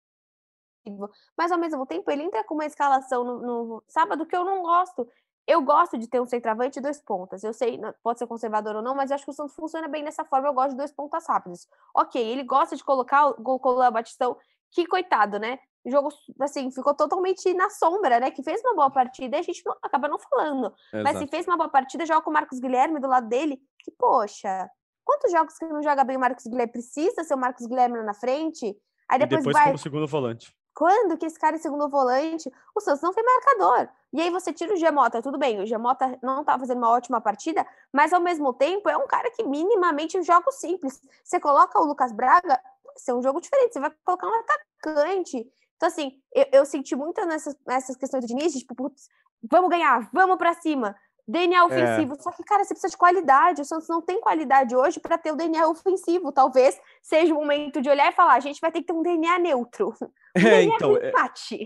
Mas 1.36 1.50
ao 1.50 1.58
mesmo 1.58 1.84
tempo, 1.84 2.08
ele 2.10 2.22
entra 2.22 2.44
com 2.44 2.54
uma 2.54 2.64
escalação 2.64 3.24
no, 3.24 3.40
no 3.40 3.84
sábado 3.88 4.24
que 4.24 4.36
eu 4.36 4.44
não 4.44 4.62
gosto. 4.62 5.08
Eu 5.46 5.62
gosto 5.62 5.96
de 5.96 6.08
ter 6.08 6.20
um 6.20 6.26
centroavante 6.26 6.78
e 6.78 6.82
dois 6.82 7.00
pontas. 7.00 7.44
Eu 7.44 7.52
sei, 7.52 7.80
pode 8.02 8.18
ser 8.18 8.26
conservador 8.26 8.76
ou 8.76 8.82
não, 8.82 8.94
mas 8.94 9.10
eu 9.10 9.14
acho 9.14 9.24
que 9.24 9.30
o 9.30 9.34
Santos 9.34 9.54
funciona 9.54 9.86
bem 9.86 10.02
dessa 10.02 10.24
forma. 10.24 10.48
Eu 10.48 10.54
gosto 10.54 10.70
de 10.70 10.76
dois 10.76 10.90
pontas 10.90 11.26
rápidos. 11.28 11.68
Ok, 11.94 12.20
ele 12.20 12.42
gosta 12.42 12.74
de 12.74 12.82
colocar 12.82 13.28
o 13.28 13.72
Léo 13.78 13.92
Batistão, 13.92 14.36
que 14.72 14.86
coitado, 14.86 15.38
né? 15.38 15.58
O 15.84 15.90
jogo, 15.90 16.08
assim, 16.40 16.68
ficou 16.72 16.94
totalmente 16.94 17.54
na 17.54 17.70
sombra, 17.70 18.18
né? 18.18 18.32
Que 18.32 18.42
fez 18.42 18.60
uma 18.60 18.74
boa 18.74 18.90
partida 18.90 19.36
e 19.36 19.40
a 19.40 19.42
gente 19.42 19.62
não, 19.64 19.76
acaba 19.80 20.08
não 20.08 20.18
falando. 20.18 20.74
Exato. 20.92 21.04
Mas 21.04 21.18
se 21.18 21.26
fez 21.28 21.46
uma 21.46 21.56
boa 21.56 21.68
partida, 21.68 22.04
joga 22.04 22.22
com 22.22 22.30
o 22.30 22.32
Marcos 22.32 22.58
Guilherme 22.58 22.98
do 22.98 23.06
lado 23.06 23.28
dele, 23.28 23.60
que, 23.78 23.92
poxa, 23.92 24.68
quantos 25.04 25.30
jogos 25.30 25.56
que 25.56 25.64
não 25.64 25.80
joga 25.80 26.02
bem 26.02 26.16
o 26.16 26.20
Marcos 26.20 26.44
Guilherme? 26.44 26.72
Precisa 26.72 27.22
ser 27.22 27.34
o 27.34 27.38
Marcos 27.38 27.66
Guilherme 27.66 27.98
lá 27.98 28.04
na 28.04 28.14
frente? 28.14 28.76
Aí 29.08 29.18
depois, 29.20 29.42
e 29.42 29.44
depois 29.44 29.54
vai... 29.54 29.66
como 29.66 29.78
segundo 29.78 30.08
volante. 30.08 30.52
Quando 30.74 31.16
que 31.16 31.24
esse 31.24 31.38
cara 31.38 31.56
é 31.56 31.58
segundo 31.58 31.88
volante? 31.88 32.52
O 32.74 32.80
Santos 32.80 33.00
não 33.00 33.14
tem 33.14 33.24
marcador. 33.24 33.88
E 34.16 34.20
aí 34.22 34.30
você 34.30 34.50
tira 34.50 34.72
o 34.72 34.76
Gemota, 34.78 35.20
tudo 35.20 35.36
bem, 35.36 35.60
o 35.60 35.66
Gemota 35.66 36.18
não 36.22 36.42
tá 36.42 36.58
fazendo 36.58 36.78
uma 36.78 36.88
ótima 36.88 37.20
partida, 37.20 37.66
mas 37.92 38.14
ao 38.14 38.20
mesmo 38.20 38.50
tempo 38.54 38.88
é 38.88 38.96
um 38.96 39.06
cara 39.06 39.30
que 39.30 39.44
minimamente 39.44 40.22
joga 40.22 40.50
simples. 40.52 41.02
Você 41.22 41.38
coloca 41.38 41.78
o 41.78 41.84
Lucas 41.84 42.12
Braga, 42.12 42.58
é 43.06 43.14
um 43.14 43.22
jogo 43.22 43.42
diferente, 43.42 43.74
você 43.74 43.80
vai 43.80 43.92
colocar 44.02 44.26
um 44.26 44.40
atacante. 44.40 45.46
Então, 45.76 45.86
assim, 45.86 46.18
eu, 46.34 46.46
eu 46.50 46.64
senti 46.64 46.96
muito 46.96 47.22
nessas, 47.26 47.54
nessas 47.66 47.94
questões 47.94 48.24
do 48.24 48.28
Diniz, 48.28 48.54
tipo, 48.54 48.74
putz, 48.74 49.06
vamos 49.50 49.68
ganhar, 49.68 50.08
vamos 50.14 50.38
para 50.38 50.54
cima. 50.54 50.96
DNA 51.26 51.64
ofensivo. 51.64 52.14
É. 52.14 52.22
Só 52.22 52.30
que, 52.30 52.44
cara, 52.44 52.64
você 52.64 52.74
precisa 52.74 52.90
de 52.90 52.96
qualidade. 52.96 53.62
O 53.62 53.64
Santos 53.64 53.88
não 53.88 54.00
tem 54.00 54.20
qualidade 54.20 54.76
hoje 54.76 55.00
para 55.00 55.18
ter 55.18 55.32
o 55.32 55.36
DNA 55.36 55.66
ofensivo. 55.68 56.30
Talvez 56.30 56.78
seja 57.02 57.34
o 57.34 57.38
momento 57.38 57.82
de 57.82 57.88
olhar 57.88 58.10
e 58.12 58.14
falar: 58.14 58.34
a 58.34 58.40
gente 58.40 58.60
vai 58.60 58.70
ter 58.70 58.80
que 58.80 58.86
ter 58.86 58.92
um 58.92 59.02
DNA 59.02 59.38
neutro. 59.38 59.92
Um 60.36 60.38
é, 60.38 60.50
DNA 60.50 60.74
então, 60.74 60.96
é, 60.98 61.12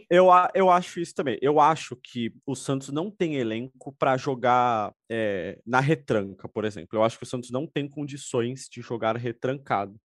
eu, 0.08 0.28
eu 0.54 0.70
acho 0.70 1.00
isso 1.00 1.12
também. 1.12 1.36
Eu 1.42 1.58
acho 1.58 1.96
que 1.96 2.32
o 2.46 2.54
Santos 2.54 2.90
não 2.90 3.10
tem 3.10 3.34
elenco 3.34 3.92
para 3.98 4.16
jogar 4.16 4.94
é, 5.10 5.58
na 5.66 5.80
retranca, 5.80 6.48
por 6.48 6.64
exemplo. 6.64 6.96
Eu 6.96 7.02
acho 7.02 7.18
que 7.18 7.24
o 7.24 7.26
Santos 7.26 7.50
não 7.50 7.66
tem 7.66 7.88
condições 7.88 8.68
de 8.70 8.80
jogar 8.80 9.16
retrancado 9.16 10.00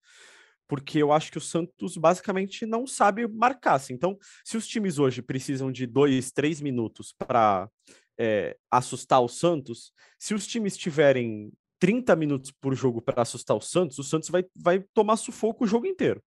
porque 0.67 0.97
eu 0.97 1.11
acho 1.11 1.31
que 1.31 1.37
o 1.37 1.41
Santos 1.41 1.95
basicamente 1.95 2.65
não 2.65 2.87
sabe 2.87 3.27
marcar. 3.27 3.75
Assim. 3.75 3.93
Então, 3.93 4.17
se 4.43 4.57
os 4.57 4.67
times 4.67 4.97
hoje 4.97 5.21
precisam 5.21 5.71
de 5.71 5.85
dois, 5.85 6.31
três 6.31 6.59
minutos 6.59 7.13
para 7.13 7.69
é, 8.17 8.57
assustar 8.69 9.21
o 9.21 9.27
Santos, 9.27 9.91
se 10.17 10.33
os 10.33 10.47
times 10.47 10.77
tiverem 10.77 11.51
30 11.79 12.15
minutos 12.15 12.51
por 12.51 12.73
jogo 12.73 13.01
para 13.01 13.21
assustar 13.21 13.55
o 13.55 13.61
Santos, 13.61 13.99
o 13.99 14.03
Santos 14.03 14.29
vai, 14.29 14.45
vai 14.55 14.83
tomar 14.93 15.17
sufoco 15.17 15.63
o 15.65 15.67
jogo 15.67 15.85
inteiro. 15.85 16.23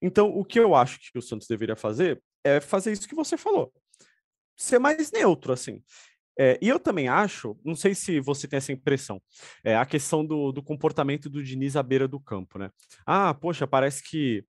Então, 0.00 0.28
o 0.28 0.44
que 0.44 0.58
eu 0.58 0.74
acho 0.74 0.98
que 1.00 1.18
o 1.18 1.22
Santos 1.22 1.48
deveria 1.48 1.76
fazer 1.76 2.22
é 2.44 2.60
fazer 2.60 2.92
isso 2.92 3.08
que 3.08 3.14
você 3.14 3.36
falou. 3.36 3.72
Ser 4.56 4.78
mais 4.78 5.10
neutro, 5.10 5.52
assim. 5.52 5.82
É, 6.38 6.58
e 6.60 6.68
eu 6.68 6.80
também 6.80 7.08
acho, 7.08 7.56
não 7.64 7.76
sei 7.76 7.94
se 7.94 8.18
você 8.20 8.48
tem 8.48 8.56
essa 8.56 8.72
impressão, 8.72 9.22
é, 9.62 9.76
a 9.76 9.86
questão 9.86 10.24
do, 10.24 10.50
do 10.50 10.62
comportamento 10.62 11.30
do 11.30 11.42
Diniz 11.42 11.76
à 11.76 11.82
beira 11.82 12.08
do 12.08 12.18
campo, 12.18 12.58
né? 12.58 12.70
Ah, 13.06 13.32
poxa, 13.32 13.68
parece 13.68 14.02
que, 14.02 14.44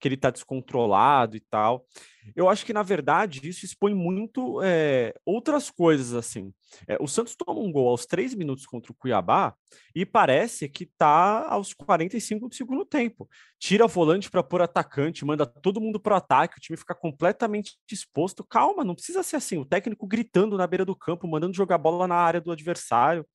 que 0.00 0.08
ele 0.08 0.14
está 0.14 0.30
descontrolado 0.30 1.36
e 1.36 1.40
tal. 1.40 1.86
Eu 2.34 2.48
acho 2.48 2.64
que, 2.64 2.72
na 2.72 2.82
verdade, 2.82 3.46
isso 3.48 3.64
expõe 3.64 3.94
muito 3.94 4.60
é, 4.62 5.14
outras 5.24 5.70
coisas, 5.70 6.14
assim. 6.14 6.52
É, 6.88 6.96
o 7.00 7.06
Santos 7.06 7.36
toma 7.36 7.60
um 7.60 7.70
gol 7.70 7.88
aos 7.88 8.06
três 8.06 8.34
minutos 8.34 8.66
contra 8.66 8.90
o 8.90 8.94
Cuiabá 8.94 9.54
e 9.94 10.04
parece 10.04 10.68
que 10.68 10.84
está 10.84 11.46
aos 11.48 11.72
45 11.72 12.48
do 12.48 12.54
segundo 12.54 12.84
tempo. 12.84 13.28
Tira 13.58 13.86
volante 13.86 14.30
para 14.30 14.42
pôr 14.42 14.62
atacante, 14.62 15.24
manda 15.24 15.46
todo 15.46 15.80
mundo 15.80 16.00
para 16.00 16.14
o 16.14 16.16
ataque, 16.16 16.58
o 16.58 16.60
time 16.60 16.76
fica 16.76 16.94
completamente 16.94 17.76
exposto. 17.90 18.44
Calma, 18.44 18.84
não 18.84 18.94
precisa 18.94 19.22
ser 19.22 19.36
assim. 19.36 19.58
O 19.58 19.64
técnico 19.64 20.06
gritando 20.06 20.56
na 20.56 20.66
beira 20.66 20.84
do 20.84 20.96
campo, 20.96 21.28
mandando 21.28 21.54
jogar 21.54 21.78
bola 21.78 22.08
na 22.08 22.16
área 22.16 22.40
do 22.40 22.50
adversário. 22.50 23.26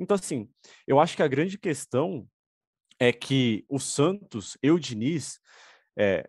Então, 0.00 0.14
assim, 0.14 0.48
eu 0.86 0.98
acho 0.98 1.16
que 1.16 1.22
a 1.22 1.28
grande 1.28 1.58
questão 1.58 2.26
é 2.98 3.12
que 3.12 3.64
o 3.68 3.78
Santos, 3.78 4.56
eu, 4.62 4.78
Diniz, 4.78 5.40
é, 5.96 6.28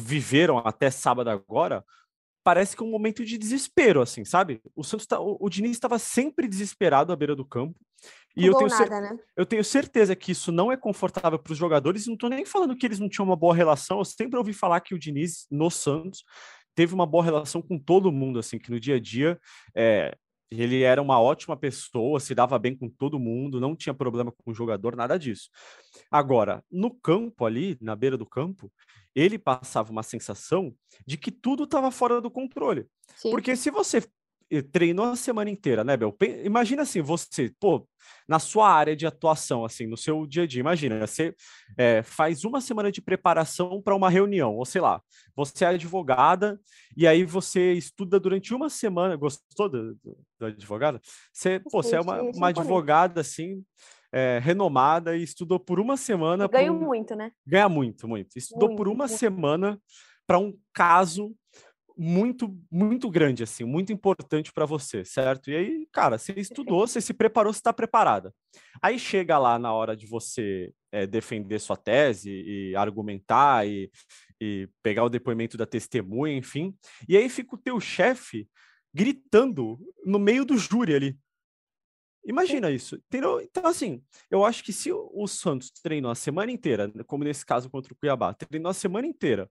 viveram 0.00 0.58
até 0.58 0.90
sábado 0.90 1.30
agora, 1.30 1.84
parece 2.42 2.76
que 2.76 2.82
é 2.82 2.86
um 2.86 2.90
momento 2.90 3.24
de 3.24 3.36
desespero, 3.36 4.00
assim, 4.00 4.24
sabe? 4.24 4.60
O 4.74 4.82
Santos 4.82 5.06
tá, 5.06 5.20
o, 5.20 5.36
o 5.40 5.48
Diniz 5.50 5.72
estava 5.72 5.98
sempre 5.98 6.48
desesperado 6.48 7.12
à 7.12 7.16
beira 7.16 7.36
do 7.36 7.44
campo. 7.44 7.78
E 8.36 8.46
eu 8.46 8.54
tenho, 8.56 8.70
nada, 8.70 9.00
né? 9.00 9.18
eu 9.36 9.44
tenho 9.44 9.64
certeza 9.64 10.14
que 10.14 10.30
isso 10.32 10.52
não 10.52 10.70
é 10.70 10.76
confortável 10.76 11.38
para 11.38 11.52
os 11.52 11.58
jogadores. 11.58 12.06
Não 12.06 12.14
estou 12.14 12.30
nem 12.30 12.44
falando 12.44 12.76
que 12.76 12.86
eles 12.86 13.00
não 13.00 13.08
tinham 13.08 13.26
uma 13.26 13.36
boa 13.36 13.54
relação. 13.54 13.98
Eu 13.98 14.04
sempre 14.04 14.38
ouvi 14.38 14.52
falar 14.52 14.80
que 14.80 14.94
o 14.94 14.98
Diniz, 14.98 15.46
no 15.50 15.70
Santos, 15.70 16.22
teve 16.74 16.94
uma 16.94 17.04
boa 17.04 17.24
relação 17.24 17.60
com 17.60 17.78
todo 17.78 18.12
mundo, 18.12 18.38
assim, 18.38 18.58
que 18.58 18.70
no 18.70 18.78
dia 18.78 18.94
a 18.94 19.00
dia 19.00 19.38
é, 19.74 20.16
ele 20.50 20.82
era 20.82 21.02
uma 21.02 21.20
ótima 21.20 21.56
pessoa, 21.56 22.20
se 22.20 22.34
dava 22.34 22.58
bem 22.58 22.76
com 22.76 22.88
todo 22.88 23.18
mundo, 23.18 23.60
não 23.60 23.76
tinha 23.76 23.92
problema 23.92 24.32
com 24.32 24.50
o 24.50 24.54
jogador, 24.54 24.96
nada 24.96 25.18
disso. 25.18 25.50
Agora, 26.10 26.64
no 26.70 26.90
campo 26.90 27.44
ali, 27.44 27.76
na 27.80 27.94
beira 27.94 28.16
do 28.16 28.24
campo, 28.24 28.72
ele 29.18 29.38
passava 29.38 29.90
uma 29.90 30.02
sensação 30.02 30.74
de 31.06 31.16
que 31.16 31.30
tudo 31.30 31.64
estava 31.64 31.90
fora 31.90 32.20
do 32.20 32.30
controle. 32.30 32.86
Sim. 33.16 33.30
Porque 33.30 33.56
se 33.56 33.70
você 33.70 34.02
eh, 34.50 34.62
treinou 34.62 35.06
a 35.06 35.16
semana 35.16 35.50
inteira, 35.50 35.84
né, 35.84 35.96
Bel? 35.96 36.16
Imagina 36.44 36.82
assim, 36.82 37.02
você, 37.02 37.52
pô, 37.60 37.86
na 38.26 38.38
sua 38.38 38.70
área 38.70 38.96
de 38.96 39.06
atuação, 39.06 39.64
assim, 39.64 39.86
no 39.86 39.96
seu 39.96 40.26
dia 40.26 40.44
a 40.44 40.46
dia, 40.46 40.60
imagina, 40.60 41.06
você 41.06 41.34
é, 41.76 42.02
faz 42.02 42.44
uma 42.44 42.60
semana 42.60 42.90
de 42.90 43.02
preparação 43.02 43.82
para 43.82 43.94
uma 43.94 44.08
reunião, 44.08 44.56
ou 44.56 44.64
sei 44.64 44.80
lá, 44.80 45.02
você 45.36 45.64
é 45.64 45.68
advogada 45.68 46.58
e 46.96 47.06
aí 47.06 47.24
você 47.24 47.72
estuda 47.72 48.18
durante 48.18 48.54
uma 48.54 48.70
semana, 48.70 49.16
gostou 49.16 49.68
do 49.68 49.96
advogado? 50.40 51.00
Você, 51.32 51.60
pô, 51.60 51.82
você 51.82 51.96
é 51.96 52.00
uma, 52.00 52.22
uma 52.22 52.48
advogada, 52.48 53.20
assim, 53.20 53.62
é, 54.12 54.38
renomada 54.42 55.16
e 55.16 55.22
estudou 55.22 55.58
por 55.58 55.78
uma 55.78 55.96
semana. 55.96 56.48
Ganho 56.48 56.72
um... 56.72 56.80
muito, 56.80 57.14
né? 57.14 57.32
Ganha 57.46 57.68
muito, 57.68 58.08
muito. 58.08 58.36
Estudou 58.36 58.68
muito, 58.68 58.78
por 58.78 58.88
uma 58.88 59.06
muito. 59.06 59.18
semana 59.18 59.80
para 60.26 60.38
um 60.38 60.54
caso 60.74 61.34
muito, 61.96 62.56
muito 62.70 63.10
grande, 63.10 63.42
assim, 63.42 63.64
muito 63.64 63.92
importante 63.92 64.52
para 64.52 64.64
você, 64.64 65.04
certo? 65.04 65.50
E 65.50 65.56
aí, 65.56 65.88
cara, 65.92 66.16
você 66.16 66.32
estudou, 66.34 66.86
você 66.86 67.00
se 67.00 67.12
preparou, 67.12 67.52
você 67.52 67.58
está 67.58 67.72
preparada. 67.72 68.32
Aí 68.80 69.00
chega 69.00 69.36
lá 69.36 69.58
na 69.58 69.72
hora 69.72 69.96
de 69.96 70.06
você 70.06 70.72
é, 70.92 71.08
defender 71.08 71.58
sua 71.58 71.76
tese 71.76 72.30
e 72.30 72.76
argumentar 72.76 73.66
e, 73.66 73.90
e 74.40 74.68
pegar 74.80 75.02
o 75.02 75.08
depoimento 75.08 75.56
da 75.56 75.66
testemunha, 75.66 76.36
enfim. 76.36 76.72
E 77.08 77.16
aí 77.16 77.28
fica 77.28 77.56
o 77.56 77.58
teu 77.58 77.80
chefe 77.80 78.48
gritando 78.94 79.76
no 80.06 80.20
meio 80.20 80.44
do 80.44 80.56
júri 80.56 80.94
ali. 80.94 81.18
Imagina 82.28 82.70
isso. 82.70 82.96
Entendeu? 82.96 83.40
Então, 83.40 83.66
assim, 83.66 84.02
eu 84.30 84.44
acho 84.44 84.62
que 84.62 84.72
se 84.72 84.92
o 84.92 85.26
Santos 85.26 85.70
treinou 85.70 86.10
a 86.10 86.14
semana 86.14 86.52
inteira, 86.52 86.92
como 87.06 87.24
nesse 87.24 87.44
caso 87.44 87.70
contra 87.70 87.92
o 87.92 87.96
Cuiabá, 87.96 88.34
treinou 88.34 88.70
a 88.70 88.74
semana 88.74 89.06
inteira 89.06 89.50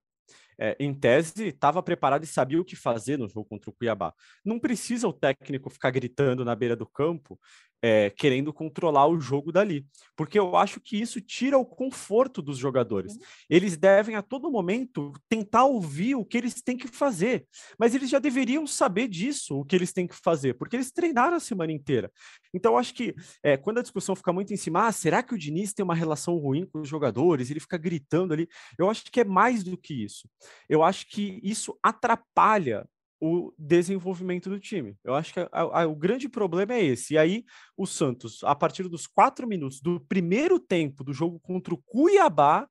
é, 0.58 0.76
em 0.78 0.94
tese, 0.94 1.48
estava 1.48 1.82
preparado 1.82 2.24
e 2.24 2.26
sabia 2.26 2.60
o 2.60 2.64
que 2.64 2.76
fazer 2.76 3.16
no 3.16 3.28
jogo 3.28 3.44
contra 3.44 3.70
o 3.70 3.72
Cuiabá. 3.72 4.14
Não 4.44 4.58
precisa 4.58 5.08
o 5.08 5.12
técnico 5.12 5.70
ficar 5.70 5.90
gritando 5.90 6.44
na 6.44 6.54
beira 6.54 6.76
do 6.76 6.86
campo 6.86 7.38
é, 7.82 8.10
querendo 8.10 8.52
controlar 8.52 9.06
o 9.06 9.20
jogo 9.20 9.52
dali, 9.52 9.86
porque 10.16 10.38
eu 10.38 10.56
acho 10.56 10.80
que 10.80 11.00
isso 11.00 11.20
tira 11.20 11.56
o 11.56 11.64
conforto 11.64 12.42
dos 12.42 12.58
jogadores. 12.58 13.14
Uhum. 13.14 13.20
Eles 13.48 13.76
devem 13.76 14.16
a 14.16 14.22
todo 14.22 14.50
momento 14.50 15.12
tentar 15.28 15.64
ouvir 15.64 16.14
o 16.14 16.24
que 16.24 16.36
eles 16.36 16.60
têm 16.60 16.76
que 16.76 16.88
fazer, 16.88 17.46
mas 17.78 17.94
eles 17.94 18.10
já 18.10 18.18
deveriam 18.18 18.66
saber 18.66 19.08
disso, 19.08 19.58
o 19.58 19.64
que 19.64 19.76
eles 19.76 19.92
têm 19.92 20.06
que 20.06 20.16
fazer, 20.16 20.54
porque 20.54 20.76
eles 20.76 20.90
treinaram 20.90 21.36
a 21.36 21.40
semana 21.40 21.72
inteira. 21.72 22.10
Então, 22.52 22.72
eu 22.72 22.78
acho 22.78 22.94
que 22.94 23.14
é, 23.42 23.56
quando 23.56 23.78
a 23.78 23.82
discussão 23.82 24.16
fica 24.16 24.32
muito 24.32 24.52
em 24.52 24.56
cima, 24.56 24.86
ah, 24.86 24.92
será 24.92 25.22
que 25.22 25.34
o 25.34 25.38
Diniz 25.38 25.72
tem 25.72 25.84
uma 25.84 25.94
relação 25.94 26.36
ruim 26.36 26.66
com 26.66 26.80
os 26.80 26.88
jogadores? 26.88 27.50
Ele 27.50 27.60
fica 27.60 27.76
gritando 27.78 28.32
ali. 28.32 28.48
Eu 28.78 28.90
acho 28.90 29.04
que 29.04 29.20
é 29.20 29.24
mais 29.24 29.62
do 29.62 29.76
que 29.76 29.94
isso. 29.94 30.28
Eu 30.68 30.82
acho 30.82 31.08
que 31.08 31.40
isso 31.42 31.78
atrapalha 31.82 32.86
o 33.20 33.52
desenvolvimento 33.58 34.48
do 34.48 34.60
time. 34.60 34.96
Eu 35.02 35.14
acho 35.14 35.32
que 35.34 35.40
a, 35.40 35.48
a, 35.52 35.86
o 35.86 35.94
grande 35.94 36.28
problema 36.28 36.74
é 36.74 36.84
esse. 36.84 37.14
E 37.14 37.18
aí, 37.18 37.44
o 37.76 37.86
Santos, 37.86 38.42
a 38.44 38.54
partir 38.54 38.88
dos 38.88 39.06
quatro 39.06 39.46
minutos 39.46 39.80
do 39.80 40.00
primeiro 40.00 40.60
tempo 40.60 41.02
do 41.02 41.12
jogo 41.12 41.40
contra 41.40 41.74
o 41.74 41.78
Cuiabá, 41.78 42.68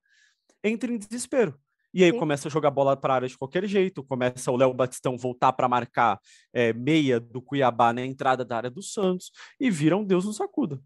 entra 0.64 0.90
em 0.90 0.98
desespero. 0.98 1.58
E 1.92 2.04
aí 2.04 2.12
Sim. 2.12 2.18
começa 2.18 2.48
a 2.48 2.50
jogar 2.50 2.70
bola 2.70 2.96
para 2.96 3.14
a 3.14 3.16
área 3.16 3.28
de 3.28 3.36
qualquer 3.36 3.64
jeito, 3.66 4.04
começa 4.04 4.50
o 4.52 4.56
Léo 4.56 4.74
Batistão 4.74 5.16
voltar 5.16 5.52
para 5.52 5.68
marcar 5.68 6.20
é, 6.52 6.72
meia 6.72 7.18
do 7.18 7.40
Cuiabá 7.40 7.92
na 7.92 8.04
entrada 8.04 8.44
da 8.44 8.56
área 8.56 8.70
do 8.70 8.82
Santos 8.82 9.30
e 9.58 9.70
vira 9.70 9.96
um 9.96 10.04
Deus 10.04 10.24
nos 10.24 10.40
acuda. 10.40 10.80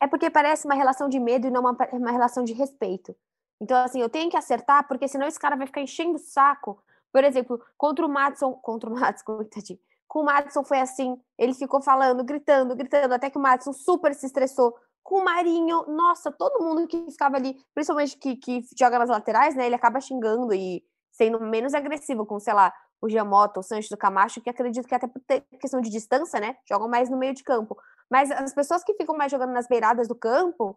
É 0.00 0.06
porque 0.06 0.28
parece 0.28 0.66
uma 0.66 0.74
relação 0.74 1.08
de 1.08 1.18
medo 1.20 1.46
e 1.46 1.50
não 1.50 1.60
uma, 1.60 1.76
uma 1.92 2.10
relação 2.10 2.44
de 2.44 2.52
respeito. 2.52 3.16
Então, 3.60 3.76
assim, 3.78 4.00
eu 4.00 4.08
tenho 4.08 4.28
que 4.28 4.36
acertar, 4.36 4.86
porque 4.88 5.08
senão 5.08 5.26
esse 5.26 5.38
cara 5.38 5.56
vai 5.56 5.66
ficar 5.66 5.80
enchendo 5.80 6.16
o 6.16 6.18
saco. 6.18 6.82
Por 7.14 7.22
exemplo, 7.22 7.62
contra 7.78 8.04
o 8.04 8.08
Matson, 8.08 8.54
contra 8.54 8.90
o 8.90 8.92
Matson, 8.92 9.22
coitadinho. 9.24 9.78
Com 10.08 10.22
o 10.22 10.24
Matson 10.24 10.64
foi 10.64 10.80
assim, 10.80 11.16
ele 11.38 11.54
ficou 11.54 11.80
falando, 11.80 12.24
gritando, 12.24 12.74
gritando, 12.74 13.14
até 13.14 13.30
que 13.30 13.38
o 13.38 13.40
Matson 13.40 13.72
super 13.72 14.12
se 14.16 14.26
estressou. 14.26 14.74
Com 15.00 15.20
o 15.20 15.24
Marinho, 15.24 15.84
nossa, 15.86 16.32
todo 16.32 16.64
mundo 16.64 16.88
que 16.88 17.08
ficava 17.12 17.36
ali, 17.36 17.56
principalmente 17.72 18.16
que, 18.16 18.34
que 18.34 18.62
joga 18.76 18.98
nas 18.98 19.08
laterais, 19.08 19.54
né? 19.54 19.66
Ele 19.66 19.76
acaba 19.76 20.00
xingando 20.00 20.52
e 20.52 20.82
sendo 21.12 21.40
menos 21.40 21.72
agressivo 21.72 22.26
com, 22.26 22.40
sei 22.40 22.52
lá, 22.52 22.74
o 23.00 23.08
Giamotto, 23.08 23.60
o 23.60 23.62
Sanches 23.62 23.88
do 23.88 23.96
Camacho, 23.96 24.40
que 24.40 24.50
acredito 24.50 24.88
que 24.88 24.94
até 24.94 25.06
por 25.06 25.22
questão 25.60 25.80
de 25.80 25.90
distância, 25.90 26.40
né? 26.40 26.56
Jogam 26.68 26.88
mais 26.88 27.08
no 27.08 27.16
meio 27.16 27.32
de 27.32 27.44
campo. 27.44 27.76
Mas 28.10 28.28
as 28.32 28.52
pessoas 28.52 28.82
que 28.82 28.94
ficam 28.94 29.16
mais 29.16 29.30
jogando 29.30 29.52
nas 29.52 29.68
beiradas 29.68 30.08
do 30.08 30.16
campo, 30.16 30.76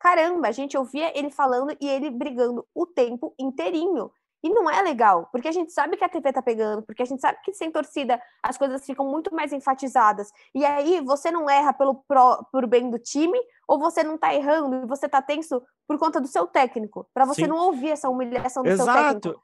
caramba, 0.00 0.48
a 0.48 0.52
gente 0.52 0.76
ouvia 0.76 1.16
ele 1.16 1.30
falando 1.30 1.76
e 1.80 1.88
ele 1.88 2.10
brigando 2.10 2.66
o 2.74 2.86
tempo 2.86 3.34
inteirinho. 3.38 4.10
E 4.42 4.48
não 4.50 4.70
é 4.70 4.80
legal, 4.82 5.28
porque 5.32 5.48
a 5.48 5.52
gente 5.52 5.72
sabe 5.72 5.96
que 5.96 6.04
a 6.04 6.08
TV 6.08 6.32
tá 6.32 6.42
pegando, 6.42 6.82
porque 6.82 7.02
a 7.02 7.06
gente 7.06 7.20
sabe 7.20 7.38
que 7.42 7.52
sem 7.52 7.70
torcida 7.70 8.20
as 8.42 8.56
coisas 8.56 8.84
ficam 8.84 9.06
muito 9.06 9.34
mais 9.34 9.52
enfatizadas. 9.52 10.30
E 10.54 10.64
aí 10.64 11.00
você 11.00 11.30
não 11.30 11.48
erra 11.48 11.72
pelo 11.72 12.04
pro, 12.06 12.46
por 12.52 12.66
bem 12.66 12.90
do 12.90 12.98
time, 12.98 13.38
ou 13.66 13.78
você 13.78 14.02
não 14.04 14.16
tá 14.16 14.34
errando 14.34 14.76
e 14.76 14.86
você 14.86 15.08
tá 15.08 15.20
tenso 15.20 15.62
por 15.88 15.98
conta 15.98 16.20
do 16.20 16.28
seu 16.28 16.46
técnico, 16.46 17.08
para 17.14 17.24
você 17.24 17.42
Sim. 17.42 17.48
não 17.48 17.56
ouvir 17.56 17.90
essa 17.90 18.08
humilhação 18.08 18.62
do 18.62 18.68
Exato. 18.68 18.92
seu 18.92 19.12
técnico. 19.14 19.42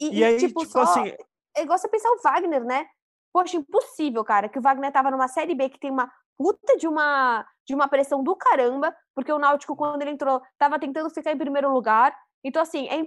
E, 0.00 0.18
e 0.18 0.24
aí, 0.24 0.38
tipo, 0.38 0.60
tipo 0.60 0.72
só, 0.72 0.82
assim... 0.82 1.12
é 1.56 1.62
igual 1.62 1.78
você 1.78 1.88
pensar 1.88 2.10
o 2.10 2.20
Wagner, 2.22 2.64
né? 2.64 2.86
Poxa, 3.32 3.56
impossível, 3.56 4.24
cara, 4.24 4.48
que 4.48 4.58
o 4.58 4.62
Wagner 4.62 4.90
tava 4.90 5.10
numa 5.10 5.28
Série 5.28 5.54
B 5.54 5.68
que 5.68 5.78
tem 5.78 5.90
uma 5.90 6.10
puta 6.36 6.76
de 6.78 6.88
uma, 6.88 7.46
de 7.66 7.74
uma 7.74 7.86
pressão 7.86 8.24
do 8.24 8.34
caramba, 8.34 8.96
porque 9.14 9.30
o 9.30 9.38
Náutico, 9.38 9.76
quando 9.76 10.00
ele 10.00 10.12
entrou, 10.12 10.40
tava 10.58 10.78
tentando 10.78 11.10
ficar 11.10 11.32
em 11.32 11.38
primeiro 11.38 11.70
lugar, 11.70 12.16
então, 12.42 12.62
assim, 12.62 12.88
é, 12.88 13.06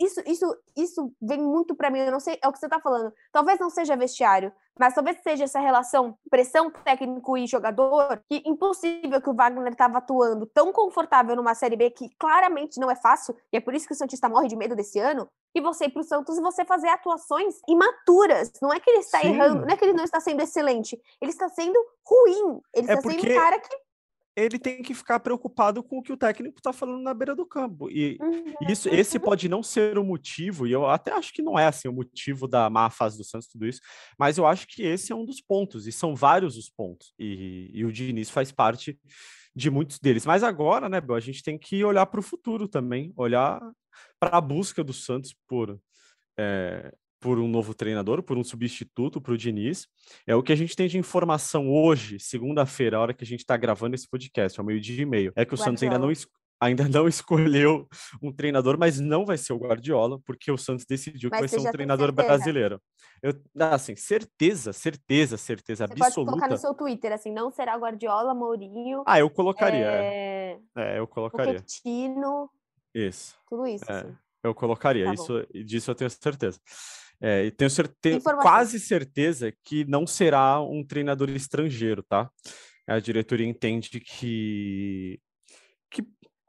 isso, 0.00 0.22
isso, 0.26 0.56
isso 0.76 1.12
vem 1.20 1.40
muito 1.40 1.74
para 1.74 1.90
mim. 1.90 1.98
Eu 1.98 2.12
não 2.12 2.20
sei, 2.20 2.38
é 2.42 2.48
o 2.48 2.52
que 2.52 2.58
você 2.58 2.68
tá 2.68 2.80
falando. 2.80 3.12
Talvez 3.32 3.58
não 3.58 3.70
seja 3.70 3.96
vestiário, 3.96 4.52
mas 4.78 4.94
talvez 4.94 5.20
seja 5.22 5.44
essa 5.44 5.58
relação 5.58 6.16
pressão 6.30 6.70
técnico 6.70 7.36
e 7.36 7.46
jogador, 7.46 8.22
que 8.28 8.42
impossível 8.46 9.20
que 9.20 9.28
o 9.28 9.34
Wagner 9.34 9.72
estava 9.72 9.98
atuando 9.98 10.46
tão 10.46 10.72
confortável 10.72 11.34
numa 11.34 11.54
Série 11.54 11.76
B 11.76 11.90
que 11.90 12.08
claramente 12.18 12.78
não 12.78 12.90
é 12.90 12.94
fácil, 12.94 13.36
e 13.52 13.56
é 13.56 13.60
por 13.60 13.74
isso 13.74 13.86
que 13.86 13.92
o 13.92 13.96
Santista 13.96 14.28
morre 14.28 14.48
de 14.48 14.56
medo 14.56 14.76
desse 14.76 14.98
ano, 15.00 15.28
e 15.54 15.60
você 15.60 15.86
ir 15.86 15.90
pro 15.90 16.04
Santos 16.04 16.38
e 16.38 16.40
você 16.40 16.64
fazer 16.64 16.88
atuações 16.88 17.56
imaturas. 17.68 18.52
Não 18.62 18.72
é 18.72 18.78
que 18.78 18.88
ele 18.88 19.00
está 19.00 19.20
Sim. 19.20 19.28
errando, 19.28 19.62
não 19.62 19.74
é 19.74 19.76
que 19.76 19.84
ele 19.84 19.94
não 19.94 20.04
está 20.04 20.20
sendo 20.20 20.40
excelente, 20.40 21.00
ele 21.20 21.32
está 21.32 21.48
sendo 21.48 21.78
ruim. 22.06 22.60
Ele 22.72 22.90
é 22.90 22.94
está 22.94 23.02
porque... 23.02 23.20
sendo 23.20 23.32
um 23.32 23.36
cara 23.36 23.58
que 23.58 23.87
ele 24.38 24.58
tem 24.58 24.82
que 24.82 24.94
ficar 24.94 25.20
preocupado 25.20 25.82
com 25.82 25.98
o 25.98 26.02
que 26.02 26.12
o 26.12 26.16
técnico 26.16 26.58
está 26.58 26.72
falando 26.72 27.02
na 27.02 27.12
beira 27.12 27.34
do 27.34 27.44
campo. 27.44 27.90
E 27.90 28.16
uhum. 28.20 28.54
isso, 28.68 28.88
esse 28.88 29.18
pode 29.18 29.48
não 29.48 29.62
ser 29.62 29.98
o 29.98 30.04
motivo, 30.04 30.66
e 30.66 30.72
eu 30.72 30.86
até 30.86 31.12
acho 31.12 31.32
que 31.32 31.42
não 31.42 31.58
é 31.58 31.66
assim 31.66 31.88
o 31.88 31.92
motivo 31.92 32.46
da 32.46 32.70
má 32.70 32.88
fase 32.90 33.18
do 33.18 33.24
Santos, 33.24 33.48
tudo 33.48 33.66
isso, 33.66 33.80
mas 34.18 34.38
eu 34.38 34.46
acho 34.46 34.66
que 34.68 34.82
esse 34.82 35.12
é 35.12 35.14
um 35.14 35.24
dos 35.24 35.40
pontos, 35.40 35.86
e 35.86 35.92
são 35.92 36.14
vários 36.14 36.56
os 36.56 36.70
pontos. 36.70 37.12
E, 37.18 37.70
e 37.72 37.84
o 37.84 37.92
Diniz 37.92 38.30
faz 38.30 38.52
parte 38.52 38.98
de 39.54 39.70
muitos 39.70 39.98
deles. 39.98 40.24
Mas 40.24 40.42
agora, 40.42 40.88
né, 40.88 41.00
Bel, 41.00 41.16
a 41.16 41.20
gente 41.20 41.42
tem 41.42 41.58
que 41.58 41.84
olhar 41.84 42.06
para 42.06 42.20
o 42.20 42.22
futuro 42.22 42.68
também, 42.68 43.12
olhar 43.16 43.60
para 44.20 44.38
a 44.38 44.40
busca 44.40 44.84
do 44.84 44.92
Santos 44.92 45.34
por. 45.48 45.78
É, 46.38 46.94
por 47.20 47.38
um 47.38 47.48
novo 47.48 47.74
treinador, 47.74 48.22
por 48.22 48.36
um 48.38 48.44
substituto 48.44 49.20
para 49.20 49.32
o 49.32 49.36
Diniz. 49.36 49.86
É 50.26 50.34
o 50.34 50.42
que 50.42 50.52
a 50.52 50.56
gente 50.56 50.76
tem 50.76 50.88
de 50.88 50.98
informação 50.98 51.70
hoje, 51.70 52.18
segunda-feira, 52.20 52.96
a 52.96 53.00
hora 53.00 53.14
que 53.14 53.24
a 53.24 53.26
gente 53.26 53.40
está 53.40 53.56
gravando 53.56 53.94
esse 53.94 54.08
podcast, 54.08 54.58
ao 54.58 54.66
meio-dia 54.66 55.02
e 55.02 55.06
meio. 55.06 55.32
É 55.34 55.44
que 55.44 55.54
o 55.54 55.56
Guardiola. 55.56 55.64
Santos 55.64 55.82
ainda 55.82 55.98
não, 55.98 56.12
ainda 56.60 56.88
não 56.88 57.08
escolheu 57.08 57.88
um 58.22 58.32
treinador, 58.32 58.78
mas 58.78 59.00
não 59.00 59.24
vai 59.24 59.36
ser 59.36 59.52
o 59.52 59.58
Guardiola, 59.58 60.20
porque 60.24 60.50
o 60.50 60.58
Santos 60.58 60.84
decidiu 60.84 61.30
mas 61.30 61.38
que 61.38 61.46
vai 61.46 61.60
ser 61.60 61.68
um 61.68 61.72
treinador 61.72 62.12
brasileiro. 62.12 62.80
Eu, 63.22 63.32
assim, 63.72 63.96
certeza, 63.96 64.72
certeza, 64.72 65.36
certeza 65.36 65.86
Você 65.86 65.92
absoluta. 65.92 66.14
Pode 66.14 66.40
colocar 66.40 66.48
no 66.48 66.56
seu 66.56 66.74
Twitter, 66.74 67.12
assim, 67.12 67.32
não 67.32 67.50
será 67.50 67.76
Guardiola, 67.76 68.32
Mourinho. 68.34 69.02
Ah, 69.06 69.18
eu 69.18 69.28
colocaria. 69.28 69.86
É, 69.86 70.58
é 70.76 70.98
eu 70.98 71.06
colocaria. 71.06 71.54
Pochettino. 71.54 72.48
Isso. 72.94 73.36
Tudo 73.48 73.66
isso. 73.66 73.84
É, 73.90 74.00
assim. 74.00 74.16
Eu 74.42 74.54
colocaria, 74.54 75.06
tá 75.06 75.14
isso, 75.14 75.46
disso 75.64 75.90
eu 75.90 75.94
tenho 75.94 76.10
certeza. 76.10 76.60
É, 77.20 77.46
e 77.46 77.50
tenho 77.50 77.70
quase 78.40 78.78
certeza 78.78 79.52
que 79.64 79.84
não 79.84 80.06
será 80.06 80.60
um 80.60 80.84
treinador 80.84 81.30
estrangeiro, 81.30 82.02
tá? 82.02 82.30
A 82.86 83.00
diretoria 83.00 83.46
entende 83.46 84.00
que, 84.00 85.20
que 85.90 86.02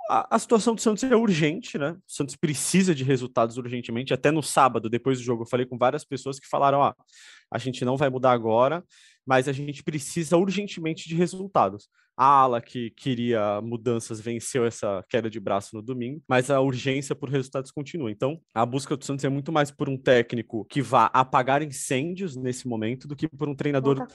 a, 0.10 0.36
a, 0.36 0.40
situação 0.40 0.74
do 0.74 0.82
Santos 0.82 1.04
é 1.04 1.16
urgente, 1.16 1.78
né? 1.78 1.92
O 1.92 2.02
Santos 2.08 2.36
precisa 2.36 2.96
de 2.96 3.04
resultados 3.04 3.58
urgentemente. 3.58 4.14
Até 4.14 4.32
no 4.32 4.42
sábado, 4.42 4.90
depois 4.90 5.20
do 5.20 5.24
jogo, 5.24 5.44
eu 5.44 5.48
falei 5.48 5.68
com 5.68 5.78
várias 5.78 6.04
pessoas 6.04 6.40
que 6.40 6.48
falaram: 6.48 6.80
ó, 6.80 6.94
a 7.52 7.58
gente 7.60 7.86
não 7.86 7.96
vai 7.96 8.10
mudar 8.10 8.32
agora, 8.32 8.84
mas 9.26 9.48
a 9.48 9.52
gente 9.52 9.84
precisa 9.84 10.36
urgentemente 10.36 11.08
de 11.08 11.14
resultados. 11.14 11.88
A 12.18 12.26
ala 12.26 12.60
que 12.60 12.90
queria 12.98 13.62
mudanças 13.62 14.20
venceu 14.20 14.66
essa 14.66 15.06
queda 15.08 15.30
de 15.30 15.40
braço 15.40 15.74
no 15.74 15.82
domingo, 15.82 16.22
mas 16.28 16.50
a 16.52 16.60
urgência 16.60 17.16
por 17.16 17.30
resultados 17.30 17.72
continua. 17.72 18.12
Então, 18.12 18.42
a 18.54 18.66
busca 18.66 18.98
do 18.98 19.06
Santos 19.06 19.24
é 19.24 19.30
muito 19.30 19.54
mais 19.54 19.72
por 19.72 19.88
um 19.88 19.98
técnico 19.98 20.66
que 20.66 20.82
vá 20.82 21.06
apagar 21.14 21.62
incêndios 21.62 22.36
nesse 22.36 22.68
momento 22.68 23.08
do 23.08 23.16
que 23.16 23.26
por 23.26 23.48
um 23.48 23.56
treinador 23.56 24.06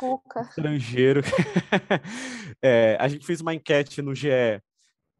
estrangeiro. 0.50 1.22
é, 2.60 2.98
a 3.00 3.08
gente 3.08 3.24
fez 3.24 3.40
uma 3.40 3.54
enquete 3.54 4.02
no 4.02 4.14
GE 4.14 4.60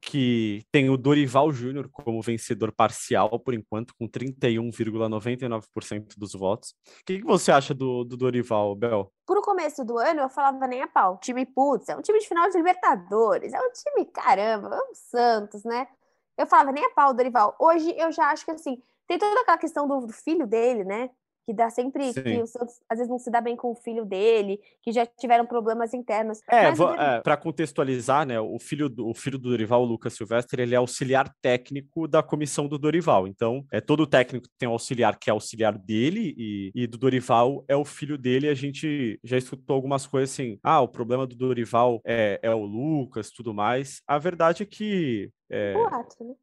que 0.04 0.64
tem 0.70 0.90
o 0.90 0.96
Dorival 0.96 1.50
Júnior 1.50 1.88
como 1.90 2.22
vencedor 2.22 2.72
parcial, 2.72 3.38
por 3.40 3.54
enquanto, 3.54 3.94
com 3.98 4.06
31,99% 4.06 6.16
dos 6.16 6.34
votos. 6.34 6.70
O 6.70 7.04
que, 7.06 7.18
que, 7.18 7.24
você 7.24 7.50
acha 7.50 7.74
do, 7.74 8.04
do 8.04 8.16
Dorival, 8.16 8.74
Bel? 8.74 9.12
Por 9.26 9.40
começo 9.42 9.84
do 9.84 9.98
ano, 9.98 10.20
eu 10.20 10.28
falava 10.28 10.66
nem 10.66 10.82
a 10.82 10.86
pau. 10.86 11.18
Time 11.22 11.46
putz, 11.46 11.88
é 11.88 11.96
um 11.96 12.02
time 12.02 12.18
de 12.18 12.28
final 12.28 12.48
de 12.50 12.56
Libertadores, 12.56 13.52
é 13.52 13.60
um 13.60 13.70
time, 13.72 14.04
caramba, 14.06 14.74
é 14.74 14.78
um 14.78 14.94
Santos, 14.94 15.64
né? 15.64 15.88
Eu 16.36 16.46
falava 16.46 16.72
nem 16.72 16.84
a 16.84 16.90
pau, 16.90 17.14
Dorival. 17.14 17.56
Hoje 17.58 17.94
eu 17.96 18.12
já 18.12 18.30
acho 18.30 18.44
que, 18.44 18.50
assim, 18.50 18.82
tem 19.06 19.18
toda 19.18 19.40
aquela 19.40 19.58
questão 19.58 19.86
do, 19.86 20.06
do 20.06 20.12
filho 20.12 20.46
dele, 20.46 20.84
né? 20.84 21.10
Que 21.46 21.52
dá 21.52 21.68
sempre 21.70 22.12
Sim. 22.12 22.22
que 22.22 22.42
o 22.42 22.46
Santos 22.46 22.80
às 22.88 22.98
vezes 22.98 23.10
não 23.10 23.18
se 23.18 23.30
dá 23.30 23.40
bem 23.40 23.56
com 23.56 23.72
o 23.72 23.74
filho 23.74 24.04
dele, 24.04 24.60
que 24.82 24.92
já 24.92 25.06
tiveram 25.06 25.46
problemas 25.46 25.92
internos. 25.92 26.40
É, 26.50 26.66
é 26.66 27.20
para 27.20 27.36
contextualizar, 27.36 28.26
né, 28.26 28.40
o 28.40 28.58
filho 28.58 28.88
do 28.88 29.08
o 29.08 29.14
filho 29.14 29.38
do 29.38 29.50
Dorival, 29.50 29.82
o 29.82 29.86
Lucas 29.86 30.14
Silvestre, 30.14 30.62
ele 30.62 30.74
é 30.74 30.78
auxiliar 30.78 31.32
técnico 31.42 32.08
da 32.08 32.22
comissão 32.22 32.66
do 32.66 32.78
Dorival. 32.78 33.26
Então, 33.26 33.64
é 33.70 33.80
todo 33.80 34.06
técnico 34.06 34.48
tem 34.58 34.68
um 34.68 34.72
auxiliar 34.72 35.18
que 35.18 35.28
é 35.28 35.32
auxiliar 35.32 35.76
dele 35.76 36.34
e, 36.36 36.72
e 36.74 36.86
do 36.86 36.96
Dorival 36.96 37.64
é 37.68 37.76
o 37.76 37.84
filho 37.84 38.16
dele. 38.16 38.48
A 38.48 38.54
gente 38.54 39.18
já 39.22 39.36
escutou 39.36 39.76
algumas 39.76 40.06
coisas 40.06 40.30
assim: 40.32 40.58
"Ah, 40.62 40.80
o 40.80 40.88
problema 40.88 41.26
do 41.26 41.36
Dorival 41.36 42.00
é, 42.04 42.40
é 42.42 42.54
o 42.54 42.64
Lucas, 42.64 43.30
tudo 43.30 43.52
mais". 43.52 44.00
A 44.06 44.18
verdade 44.18 44.62
é 44.62 44.66
que 44.66 45.30
é, 45.50 45.74
Boato, 45.74 46.24
né? 46.24 46.34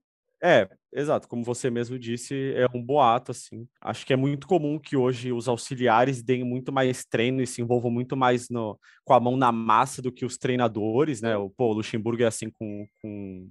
É, 0.44 0.68
exato. 0.92 1.28
Como 1.28 1.44
você 1.44 1.70
mesmo 1.70 2.00
disse, 2.00 2.54
é 2.56 2.66
um 2.74 2.84
boato, 2.84 3.32
assim. 3.32 3.68
Acho 3.80 4.06
que 4.06 4.14
é 4.14 4.16
muito 4.16 4.48
comum 4.48 4.80
que 4.80 4.98
hoje 4.98 5.32
os 5.32 5.48
auxiliares 5.48 6.24
deem 6.24 6.44
muito 6.44 6.72
mais 6.72 7.06
treino 7.06 7.42
e 7.42 7.48
se 7.48 7.62
envolvam 7.62 7.92
muito 7.92 8.18
mais 8.18 8.50
no, 8.50 8.80
com 9.06 9.14
a 9.14 9.20
mão 9.20 9.38
na 9.38 9.52
massa 9.52 10.02
do 10.02 10.12
que 10.12 10.26
os 10.26 10.38
treinadores, 10.38 11.22
né? 11.22 11.38
O, 11.38 11.50
pô, 11.50 11.70
o 11.70 11.74
Luxemburgo 11.74 12.24
é 12.24 12.26
assim 12.26 12.50
com, 12.50 12.88
com 13.02 13.50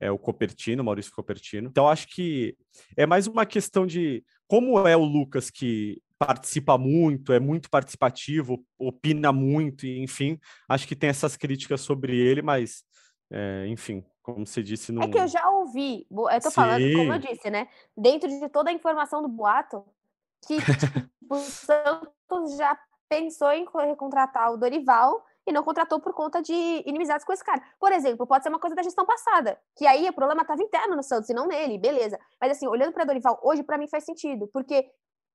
é, 0.00 0.10
o 0.10 0.18
Copertino, 0.18 0.82
Maurício 0.82 1.12
Copertino. 1.12 1.68
Então, 1.68 1.88
acho 1.88 2.08
que 2.08 2.56
é 2.96 3.04
mais 3.04 3.26
uma 3.26 3.44
questão 3.44 3.86
de 3.86 4.24
como 4.48 4.78
é 4.86 4.96
o 4.96 5.04
Lucas 5.04 5.50
que 5.50 6.00
participa 6.18 6.78
muito, 6.78 7.32
é 7.32 7.40
muito 7.40 7.68
participativo, 7.68 8.64
opina 8.78 9.32
muito, 9.32 9.86
enfim, 9.86 10.38
acho 10.68 10.86
que 10.86 10.96
tem 10.96 11.10
essas 11.10 11.36
críticas 11.36 11.80
sobre 11.82 12.16
ele, 12.16 12.40
mas, 12.40 12.82
é, 13.30 13.66
enfim, 13.68 14.02
como 14.24 14.46
você 14.46 14.62
disse 14.62 14.90
no. 14.90 15.02
É 15.02 15.08
que 15.08 15.18
eu 15.18 15.28
já 15.28 15.48
ouvi, 15.50 16.06
eu 16.10 16.40
tô 16.40 16.48
Sim. 16.48 16.54
falando, 16.54 16.96
como 16.96 17.12
eu 17.12 17.18
disse, 17.18 17.50
né? 17.50 17.68
Dentro 17.94 18.28
de 18.28 18.48
toda 18.48 18.70
a 18.70 18.72
informação 18.72 19.20
do 19.20 19.28
boato, 19.28 19.84
que 20.46 20.56
tipo, 20.56 21.08
o 21.28 21.36
Santos 21.36 22.56
já 22.56 22.76
pensou 23.06 23.52
em 23.52 23.66
contratar 23.96 24.50
o 24.50 24.56
Dorival 24.56 25.22
e 25.46 25.52
não 25.52 25.62
contratou 25.62 26.00
por 26.00 26.14
conta 26.14 26.40
de 26.40 26.54
inimizades 26.86 27.24
com 27.24 27.34
esse 27.34 27.44
cara. 27.44 27.62
Por 27.78 27.92
exemplo, 27.92 28.26
pode 28.26 28.42
ser 28.42 28.48
uma 28.48 28.58
coisa 28.58 28.74
da 28.74 28.82
gestão 28.82 29.04
passada, 29.04 29.60
que 29.76 29.86
aí 29.86 30.08
o 30.08 30.12
problema 30.14 30.40
estava 30.40 30.62
interno 30.62 30.96
no 30.96 31.02
Santos 31.02 31.28
e 31.28 31.34
não 31.34 31.46
nele, 31.46 31.76
beleza. 31.76 32.18
Mas 32.40 32.52
assim, 32.52 32.66
olhando 32.66 32.94
para 32.94 33.04
Dorival 33.04 33.38
hoje, 33.42 33.62
para 33.62 33.76
mim 33.76 33.86
faz 33.86 34.04
sentido, 34.04 34.48
porque 34.54 34.90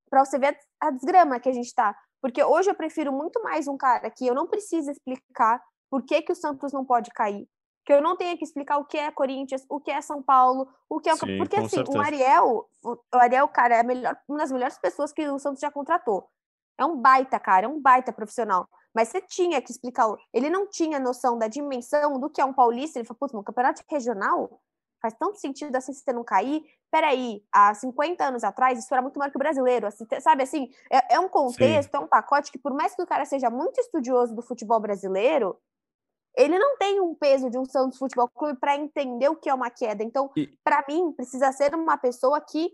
para 0.09 0.25
você 0.25 0.39
ver 0.39 0.57
a 0.81 0.89
desgrama 0.89 1.39
que 1.39 1.47
a 1.47 1.53
gente 1.53 1.73
tá. 1.75 1.95
Porque 2.19 2.43
hoje 2.43 2.71
eu 2.71 2.75
prefiro 2.75 3.13
muito 3.13 3.39
mais 3.43 3.67
um 3.67 3.77
cara 3.77 4.09
que 4.09 4.25
eu 4.25 4.33
não 4.33 4.47
preciso 4.47 4.89
explicar 4.89 5.61
por 5.91 6.03
que, 6.03 6.23
que 6.23 6.31
o 6.31 6.35
Santos 6.35 6.73
não 6.73 6.83
pode 6.83 7.11
cair, 7.11 7.47
que 7.89 7.93
eu 7.93 8.03
não 8.03 8.15
tenha 8.15 8.37
que 8.37 8.43
explicar 8.43 8.77
o 8.77 8.85
que 8.85 8.99
é 8.99 9.09
Corinthians, 9.09 9.65
o 9.67 9.79
que 9.79 9.89
é 9.89 9.99
São 9.99 10.21
Paulo, 10.21 10.67
o 10.87 10.99
que 10.99 11.09
é 11.09 11.15
Sim, 11.15 11.39
porque 11.39 11.55
assim, 11.55 11.77
certeza. 11.77 11.97
o 11.97 11.99
Ariel, 11.99 12.69
o 12.83 12.91
o 12.93 13.17
Ariel, 13.17 13.47
cara, 13.47 13.77
é 13.77 13.81
melhor, 13.83 14.15
uma 14.27 14.37
das 14.37 14.51
melhores 14.51 14.77
pessoas 14.77 15.11
que 15.11 15.27
o 15.27 15.39
Santos 15.39 15.59
já 15.59 15.71
contratou. 15.71 16.29
É 16.77 16.85
um 16.85 16.95
baita, 16.95 17.39
cara, 17.39 17.65
é 17.65 17.67
um 17.67 17.81
baita 17.81 18.13
profissional. 18.13 18.69
Mas 18.93 19.07
você 19.07 19.19
tinha 19.21 19.59
que 19.59 19.71
explicar. 19.71 20.07
o- 20.07 20.17
Ele 20.31 20.51
não 20.51 20.67
tinha 20.67 20.99
noção 20.99 21.35
da 21.35 21.47
dimensão 21.47 22.19
do 22.19 22.29
que 22.29 22.39
é 22.39 22.45
um 22.45 22.53
paulista. 22.53 22.99
Ele 22.99 23.07
falou, 23.07 23.17
putz, 23.21 23.33
um 23.33 23.41
campeonato 23.41 23.81
regional 23.89 24.61
faz 25.01 25.15
tanto 25.15 25.39
sentido 25.39 25.75
assim 25.75 25.91
se 25.91 26.03
você 26.03 26.13
não 26.13 26.23
cair. 26.23 26.61
Peraí, 26.91 27.41
há 27.51 27.73
50 27.73 28.23
anos 28.25 28.43
atrás, 28.43 28.77
isso 28.77 28.93
era 28.93 29.01
muito 29.01 29.17
maior 29.17 29.31
que 29.31 29.37
o 29.37 29.39
brasileiro. 29.39 29.87
assim, 29.87 30.05
sabe 30.21 30.43
assim, 30.43 30.69
é, 30.91 31.15
é 31.15 31.19
um 31.19 31.27
contexto, 31.27 31.95
é 31.95 31.99
um 31.99 32.07
pacote 32.07 32.51
que, 32.51 32.59
por 32.59 32.71
mais 32.73 32.93
que 32.95 33.01
o 33.01 33.07
cara 33.07 33.25
seja 33.25 33.49
muito 33.49 33.79
estudioso 33.79 34.35
do 34.35 34.43
futebol 34.43 34.79
brasileiro, 34.79 35.57
ele 36.39 36.57
não 36.57 36.77
tem 36.77 37.01
um 37.01 37.13
peso 37.13 37.49
de 37.49 37.57
um 37.57 37.65
Santos 37.65 37.97
Futebol 37.99 38.29
Clube 38.29 38.57
para 38.59 38.75
entender 38.77 39.27
o 39.29 39.35
que 39.35 39.49
é 39.49 39.53
uma 39.53 39.69
queda. 39.69 40.03
Então, 40.03 40.31
E- 40.35 40.47
para 40.63 40.83
mim, 40.87 41.11
precisa 41.11 41.51
ser 41.51 41.75
uma 41.75 41.97
pessoa 41.97 42.39
que 42.39 42.71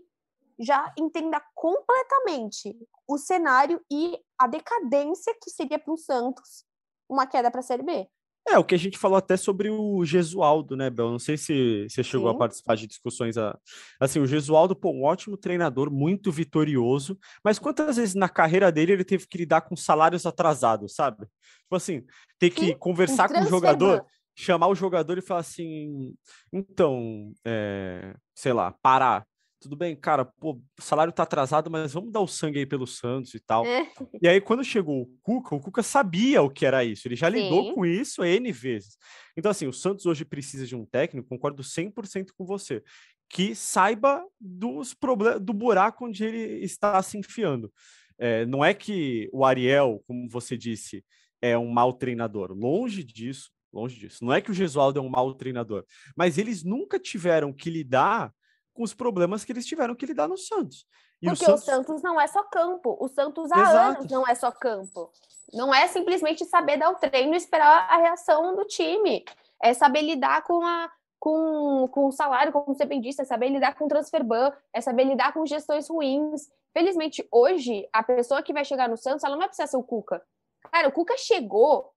já 0.58 0.92
entenda 0.96 1.42
completamente 1.54 2.74
o 3.06 3.18
cenário 3.18 3.80
e 3.90 4.18
a 4.38 4.46
decadência 4.46 5.34
que 5.42 5.50
seria 5.50 5.78
para 5.78 5.92
o 5.92 5.98
Santos 5.98 6.64
uma 7.08 7.26
queda 7.26 7.50
para 7.50 7.60
a 7.60 7.62
Série 7.62 7.82
B. 7.82 8.08
É, 8.48 8.58
o 8.58 8.64
que 8.64 8.76
a 8.76 8.78
gente 8.78 8.96
falou 8.96 9.18
até 9.18 9.36
sobre 9.36 9.68
o 9.68 10.04
Gesualdo, 10.04 10.76
né, 10.76 10.88
Bel? 10.88 11.10
Não 11.10 11.18
sei 11.18 11.36
se 11.36 11.88
você 11.88 12.04
chegou 12.04 12.28
a 12.28 12.32
Sim. 12.32 12.38
participar 12.38 12.76
de 12.76 12.86
discussões. 12.86 13.36
A... 13.36 13.58
Assim, 13.98 14.20
o 14.20 14.26
Gesualdo, 14.26 14.76
pô, 14.76 14.92
um 14.92 15.02
ótimo 15.02 15.36
treinador, 15.36 15.90
muito 15.90 16.30
vitorioso, 16.30 17.18
mas 17.44 17.58
quantas 17.58 17.96
vezes 17.96 18.14
na 18.14 18.28
carreira 18.28 18.70
dele 18.70 18.92
ele 18.92 19.04
teve 19.04 19.26
que 19.26 19.38
lidar 19.38 19.62
com 19.62 19.74
salários 19.74 20.26
atrasados, 20.26 20.94
sabe? 20.94 21.26
Tipo 21.62 21.74
assim, 21.74 22.04
ter 22.38 22.50
que 22.50 22.66
Sim, 22.66 22.78
conversar 22.78 23.28
com 23.28 23.40
o 23.40 23.46
jogador, 23.46 24.06
chamar 24.36 24.68
o 24.68 24.74
jogador 24.76 25.18
e 25.18 25.22
falar 25.22 25.40
assim: 25.40 26.14
então, 26.52 27.32
é, 27.44 28.14
sei 28.32 28.52
lá, 28.52 28.70
parar. 28.80 29.26
Tudo 29.66 29.74
bem, 29.74 29.96
cara, 29.96 30.24
pô, 30.24 30.52
o 30.52 30.62
salário 30.80 31.12
tá 31.12 31.24
atrasado, 31.24 31.68
mas 31.68 31.92
vamos 31.92 32.12
dar 32.12 32.20
o 32.20 32.28
sangue 32.28 32.60
aí 32.60 32.66
pelo 32.66 32.86
Santos 32.86 33.34
e 33.34 33.40
tal. 33.40 33.66
É. 33.66 33.90
E 34.22 34.28
aí, 34.28 34.40
quando 34.40 34.62
chegou 34.62 35.02
o 35.02 35.06
Cuca, 35.20 35.56
o 35.56 35.60
Cuca 35.60 35.82
sabia 35.82 36.40
o 36.40 36.48
que 36.48 36.64
era 36.64 36.84
isso, 36.84 37.08
ele 37.08 37.16
já 37.16 37.28
lidou 37.28 37.64
Sim. 37.64 37.74
com 37.74 37.84
isso 37.84 38.24
N 38.24 38.52
vezes. 38.52 38.96
Então, 39.36 39.50
assim, 39.50 39.66
o 39.66 39.72
Santos 39.72 40.06
hoje 40.06 40.24
precisa 40.24 40.64
de 40.64 40.76
um 40.76 40.86
técnico, 40.86 41.28
concordo 41.28 41.64
100% 41.64 42.28
com 42.38 42.46
você, 42.46 42.80
que 43.28 43.56
saiba 43.56 44.24
dos 44.40 44.94
problemas, 44.94 45.40
do 45.40 45.52
buraco 45.52 46.06
onde 46.06 46.24
ele 46.24 46.64
está 46.64 47.02
se 47.02 47.18
enfiando. 47.18 47.72
É, 48.16 48.46
não 48.46 48.64
é 48.64 48.72
que 48.72 49.28
o 49.32 49.44
Ariel, 49.44 50.00
como 50.06 50.28
você 50.28 50.56
disse, 50.56 51.04
é 51.42 51.58
um 51.58 51.72
mau 51.72 51.92
treinador, 51.92 52.52
longe 52.52 53.02
disso, 53.02 53.50
longe 53.72 53.98
disso. 53.98 54.24
Não 54.24 54.32
é 54.32 54.40
que 54.40 54.52
o 54.52 54.54
Gesualdo 54.54 55.00
é 55.00 55.02
um 55.02 55.08
mau 55.08 55.34
treinador, 55.34 55.84
mas 56.16 56.38
eles 56.38 56.62
nunca 56.62 57.00
tiveram 57.00 57.52
que 57.52 57.68
lidar 57.68 58.32
com 58.76 58.82
os 58.82 58.94
problemas 58.94 59.44
que 59.44 59.52
eles 59.52 59.66
tiveram 59.66 59.94
que 59.94 60.06
lidar 60.06 60.28
no 60.28 60.36
Santos. 60.36 60.86
E 61.20 61.26
Porque 61.26 61.50
o 61.50 61.56
Santos... 61.56 62.02
não 62.02 62.20
é 62.20 62.26
só 62.26 62.42
campo. 62.44 62.96
O 63.00 63.08
Santos 63.08 63.50
há 63.50 63.60
Exato. 63.60 63.98
anos 63.98 64.12
não 64.12 64.28
é 64.28 64.34
só 64.34 64.52
campo. 64.52 65.10
Não 65.52 65.74
é 65.74 65.88
simplesmente 65.88 66.44
saber 66.44 66.76
dar 66.76 66.90
o 66.90 66.96
treino 66.96 67.34
e 67.34 67.36
esperar 67.36 67.88
a 67.90 67.96
reação 67.96 68.54
do 68.54 68.64
time. 68.64 69.24
É 69.62 69.72
saber 69.72 70.02
lidar 70.02 70.42
com 70.42 70.62
a 70.64 70.90
com, 71.18 71.88
com 71.90 72.06
o 72.06 72.12
salário, 72.12 72.52
como 72.52 72.74
você 72.74 72.84
bem 72.84 73.00
disse, 73.00 73.22
é 73.22 73.24
saber 73.24 73.48
lidar 73.48 73.74
com 73.74 73.86
o 73.86 73.88
transfer 73.88 74.22
ban, 74.22 74.52
é 74.72 74.80
saber 74.80 75.04
lidar 75.04 75.32
com 75.32 75.44
gestões 75.44 75.88
ruins. 75.88 76.48
Felizmente, 76.72 77.26
hoje, 77.32 77.88
a 77.92 78.02
pessoa 78.02 78.42
que 78.42 78.52
vai 78.52 78.64
chegar 78.64 78.88
no 78.88 78.96
Santos, 78.96 79.24
ela 79.24 79.32
não 79.32 79.38
vai 79.38 79.48
precisar 79.48 79.66
ser 79.66 79.76
o 79.76 79.82
Cuca. 79.82 80.22
Cara, 80.70 80.88
o 80.88 80.92
Cuca 80.92 81.16
chegou, 81.16 81.90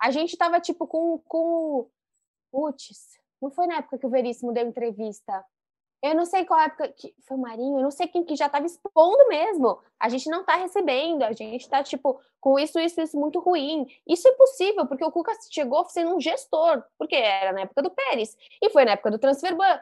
a 0.00 0.10
gente 0.10 0.36
tava 0.36 0.58
tipo 0.58 0.86
com. 0.86 1.18
com... 1.28 1.88
Putz, 2.50 3.18
não 3.40 3.50
foi 3.50 3.66
na 3.66 3.76
época 3.76 3.98
que 3.98 4.06
o 4.06 4.10
Veríssimo 4.10 4.52
deu 4.52 4.66
entrevista. 4.66 5.44
Eu 6.02 6.16
não 6.16 6.24
sei 6.24 6.44
qual 6.44 6.58
época 6.58 6.88
que 6.88 7.14
foi 7.26 7.36
o 7.36 7.40
Marinho, 7.40 7.78
eu 7.78 7.82
não 7.82 7.90
sei 7.90 8.08
quem 8.08 8.24
que 8.24 8.34
já 8.34 8.46
estava 8.46 8.66
expondo 8.66 9.28
mesmo. 9.28 9.78
A 10.00 10.08
gente 10.08 10.28
não 10.28 10.40
está 10.40 10.56
recebendo, 10.56 11.22
a 11.22 11.32
gente 11.32 11.62
está 11.62 11.82
tipo 11.82 12.20
com 12.40 12.58
isso, 12.58 12.78
isso, 12.80 13.00
isso 13.00 13.18
muito 13.18 13.38
ruim. 13.38 13.86
Isso 14.06 14.26
é 14.26 14.32
possível, 14.32 14.84
porque 14.86 15.04
o 15.04 15.12
Cuca 15.12 15.32
chegou 15.48 15.84
sendo 15.88 16.16
um 16.16 16.20
gestor, 16.20 16.82
porque 16.98 17.14
era 17.14 17.52
na 17.52 17.60
época 17.62 17.82
do 17.82 17.90
Pérez 17.90 18.36
e 18.60 18.68
foi 18.70 18.84
na 18.84 18.92
época 18.92 19.12
do 19.12 19.18
transfer 19.18 19.54
ban. 19.56 19.80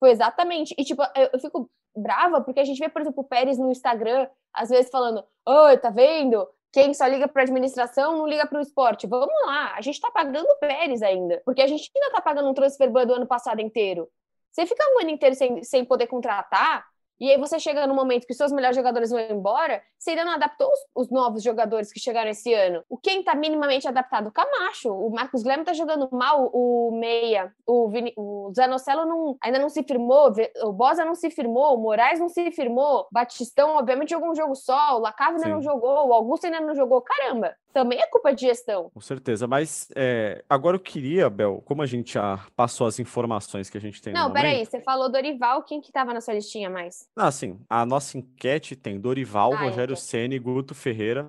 Foi 0.00 0.10
exatamente. 0.10 0.74
E 0.78 0.84
tipo, 0.84 1.02
eu, 1.14 1.30
eu 1.34 1.38
fico 1.38 1.70
brava 1.94 2.40
porque 2.40 2.60
a 2.60 2.64
gente 2.64 2.78
vê, 2.78 2.88
por 2.88 3.02
exemplo, 3.02 3.20
o 3.22 3.28
Pérez 3.28 3.58
no 3.58 3.70
Instagram, 3.70 4.26
às 4.54 4.70
vezes 4.70 4.90
falando: 4.90 5.22
"Oi, 5.46 5.76
tá 5.78 5.90
vendo? 5.90 6.48
Quem 6.72 6.94
só 6.94 7.06
liga 7.06 7.28
para 7.28 7.42
administração 7.42 8.16
não 8.16 8.26
liga 8.26 8.46
para 8.46 8.58
o 8.58 8.62
esporte. 8.62 9.06
Vamos 9.06 9.34
lá, 9.46 9.74
a 9.74 9.80
gente 9.80 9.94
está 9.94 10.10
pagando 10.10 10.46
o 10.46 10.56
Pérez 10.58 11.02
ainda, 11.02 11.42
porque 11.44 11.62
a 11.62 11.66
gente 11.66 11.90
ainda 11.94 12.08
está 12.08 12.20
pagando 12.22 12.48
um 12.48 12.54
transfer 12.54 12.90
ban 12.90 13.06
do 13.06 13.14
ano 13.14 13.26
passado 13.26 13.60
inteiro. 13.60 14.08
Você 14.50 14.66
fica 14.66 14.84
um 14.94 15.00
ano 15.00 15.10
inteiro 15.10 15.34
sem, 15.34 15.62
sem 15.62 15.84
poder 15.84 16.06
contratar, 16.06 16.84
e 17.20 17.32
aí 17.32 17.36
você 17.36 17.58
chega 17.58 17.86
no 17.86 17.94
momento 17.94 18.26
que 18.26 18.32
os 18.32 18.36
seus 18.36 18.52
melhores 18.52 18.76
jogadores 18.76 19.10
vão 19.10 19.18
embora, 19.18 19.82
você 19.98 20.10
ainda 20.10 20.24
não 20.24 20.32
adaptou 20.32 20.68
os, 20.68 21.06
os 21.06 21.10
novos 21.10 21.42
jogadores 21.42 21.92
que 21.92 21.98
chegaram 21.98 22.30
esse 22.30 22.54
ano. 22.54 22.84
O 22.88 22.96
quem 22.96 23.24
tá 23.24 23.34
minimamente 23.34 23.88
adaptado? 23.88 24.28
O 24.28 24.32
Camacho. 24.32 24.92
O 24.92 25.10
Marcos 25.10 25.42
Guilherme 25.42 25.64
tá 25.64 25.72
jogando 25.72 26.08
mal, 26.12 26.48
o 26.52 26.96
Meia, 26.96 27.52
o, 27.66 27.88
Vini, 27.88 28.12
o 28.16 28.52
Zanocelo 28.54 29.04
não, 29.04 29.36
ainda 29.42 29.58
não 29.58 29.68
se 29.68 29.82
firmou, 29.82 30.32
o 30.62 30.72
Bosa 30.72 31.04
não 31.04 31.16
se 31.16 31.28
firmou, 31.30 31.74
o 31.74 31.82
Moraes 31.82 32.20
não 32.20 32.28
se 32.28 32.52
firmou, 32.52 33.08
Batistão, 33.10 33.76
obviamente, 33.76 34.10
jogou 34.10 34.30
um 34.30 34.36
jogo 34.36 34.54
só, 34.54 34.96
o 34.96 35.00
Lacave 35.00 35.32
ainda 35.32 35.46
Sim. 35.46 35.52
não 35.52 35.62
jogou, 35.62 36.08
o 36.08 36.12
Augusto 36.12 36.44
ainda 36.44 36.60
não 36.60 36.74
jogou. 36.76 37.02
Caramba, 37.02 37.56
também 37.72 37.98
é 38.00 38.06
culpa 38.06 38.32
de 38.34 38.42
gestão. 38.42 38.90
Com 38.92 39.00
certeza, 39.00 39.46
mas 39.46 39.88
é, 39.94 40.44
agora 40.48 40.76
eu 40.76 40.80
queria, 40.80 41.28
Bel, 41.30 41.62
como 41.64 41.82
a 41.82 41.86
gente 41.86 42.14
já 42.14 42.44
passou 42.56 42.86
as 42.86 42.98
informações 42.98 43.70
que 43.70 43.78
a 43.78 43.80
gente 43.80 44.00
tem 44.02 44.12
Não, 44.12 44.32
peraí, 44.32 44.64
você 44.64 44.80
falou 44.80 45.10
Dorival, 45.10 45.62
quem 45.62 45.80
que 45.80 45.92
tava 45.92 46.12
na 46.14 46.20
sua 46.20 46.34
listinha 46.34 46.68
mais? 46.70 47.08
Ah, 47.16 47.30
sim, 47.30 47.60
a 47.68 47.84
nossa 47.86 48.18
enquete 48.18 48.74
tem 48.76 48.98
Dorival, 49.00 49.52
Ah, 49.54 49.64
Rogério 49.64 49.92
enquete. 49.92 50.06
Ceni, 50.08 50.38
Guto 50.38 50.74
Ferreira, 50.74 51.28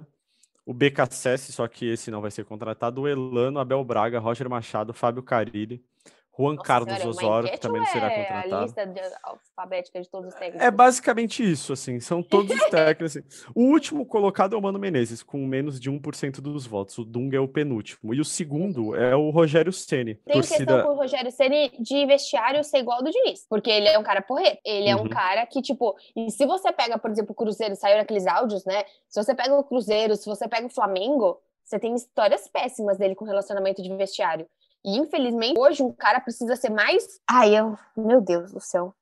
o 0.65 0.73
BKSS, 0.73 1.51
só 1.51 1.67
que 1.67 1.85
esse 1.85 2.11
não 2.11 2.21
vai 2.21 2.31
ser 2.31 2.45
contratado, 2.45 3.01
o 3.01 3.07
Elano, 3.07 3.59
Abel 3.59 3.83
Braga, 3.83 4.19
Roger 4.19 4.49
Machado, 4.49 4.93
Fábio 4.93 5.23
Carilli, 5.23 5.83
Juan 6.39 6.53
Nossa 6.53 6.67
Carlos 6.67 6.89
senhora, 6.93 7.03
é 7.03 7.07
Osório, 7.09 7.51
que 7.51 7.57
também 7.59 7.81
não 7.81 7.87
será 7.87 8.11
é 8.11 8.15
contratado. 8.23 8.55
A 8.55 8.61
lista 8.61 8.85
de- 8.87 9.01
alfabética 9.23 10.01
de 10.01 10.09
todos 10.09 10.29
os 10.29 10.35
técnicos. 10.35 10.61
É 10.65 10.71
basicamente 10.71 11.43
isso, 11.51 11.73
assim, 11.73 11.99
são 11.99 12.23
todos 12.23 12.55
os 12.55 12.63
técnicos. 12.69 13.17
assim. 13.17 13.27
O 13.53 13.63
último 13.63 14.05
colocado 14.05 14.55
é 14.55 14.57
o 14.57 14.61
Mano 14.61 14.79
Menezes, 14.79 15.21
com 15.21 15.37
menos 15.45 15.79
de 15.79 15.91
1% 15.91 16.39
dos 16.39 16.65
votos. 16.65 16.97
O 16.97 17.03
Dunga 17.03 17.35
é 17.37 17.39
o 17.39 17.47
penúltimo. 17.47 18.13
E 18.13 18.21
o 18.21 18.25
segundo 18.25 18.95
é 18.95 19.15
o 19.15 19.29
Rogério 19.31 19.73
Ceni. 19.73 20.15
Tem 20.15 20.39
questão 20.41 20.83
com 20.83 20.89
o 20.93 20.95
Rogério 20.95 21.31
Ceni 21.31 21.71
de 21.79 22.05
vestiário 22.05 22.63
ser 22.63 22.77
igual 22.79 22.99
ao 22.99 23.03
do 23.03 23.11
Diniz, 23.11 23.45
porque 23.49 23.69
ele 23.69 23.87
é 23.87 23.99
um 23.99 24.03
cara 24.03 24.21
porreto. 24.21 24.59
Ele 24.63 24.87
é 24.87 24.95
um 24.95 25.01
Uhum. 25.01 25.09
cara 25.09 25.45
que, 25.45 25.61
tipo, 25.61 25.95
e 26.15 26.31
se 26.31 26.45
você 26.45 26.71
pega, 26.71 26.97
por 26.97 27.11
exemplo, 27.11 27.31
o 27.33 27.35
Cruzeiro, 27.35 27.75
saiu 27.75 27.97
naqueles 27.97 28.25
áudios, 28.27 28.63
né? 28.65 28.83
Se 29.07 29.21
você 29.21 29.35
pega 29.35 29.53
o 29.55 29.63
Cruzeiro, 29.63 30.15
se 30.15 30.25
você 30.25 30.47
pega 30.47 30.67
o 30.67 30.69
Flamengo, 30.69 31.37
você 31.65 31.77
tem 31.79 31.93
histórias 31.95 32.47
péssimas 32.47 32.97
dele 32.97 33.13
com 33.15 33.25
relacionamento 33.25 33.81
de 33.83 33.95
vestiário. 33.95 34.47
E 34.89 34.97
infelizmente, 34.97 35.59
hoje 35.59 35.83
um 35.83 35.91
cara 35.91 36.19
precisa 36.19 36.55
ser 36.55 36.69
mais. 36.71 37.19
Ai, 37.29 37.55
eu. 37.57 37.77
Meu 37.95 38.19
Deus 38.19 38.51
do 38.51 38.59
céu. 38.59 38.93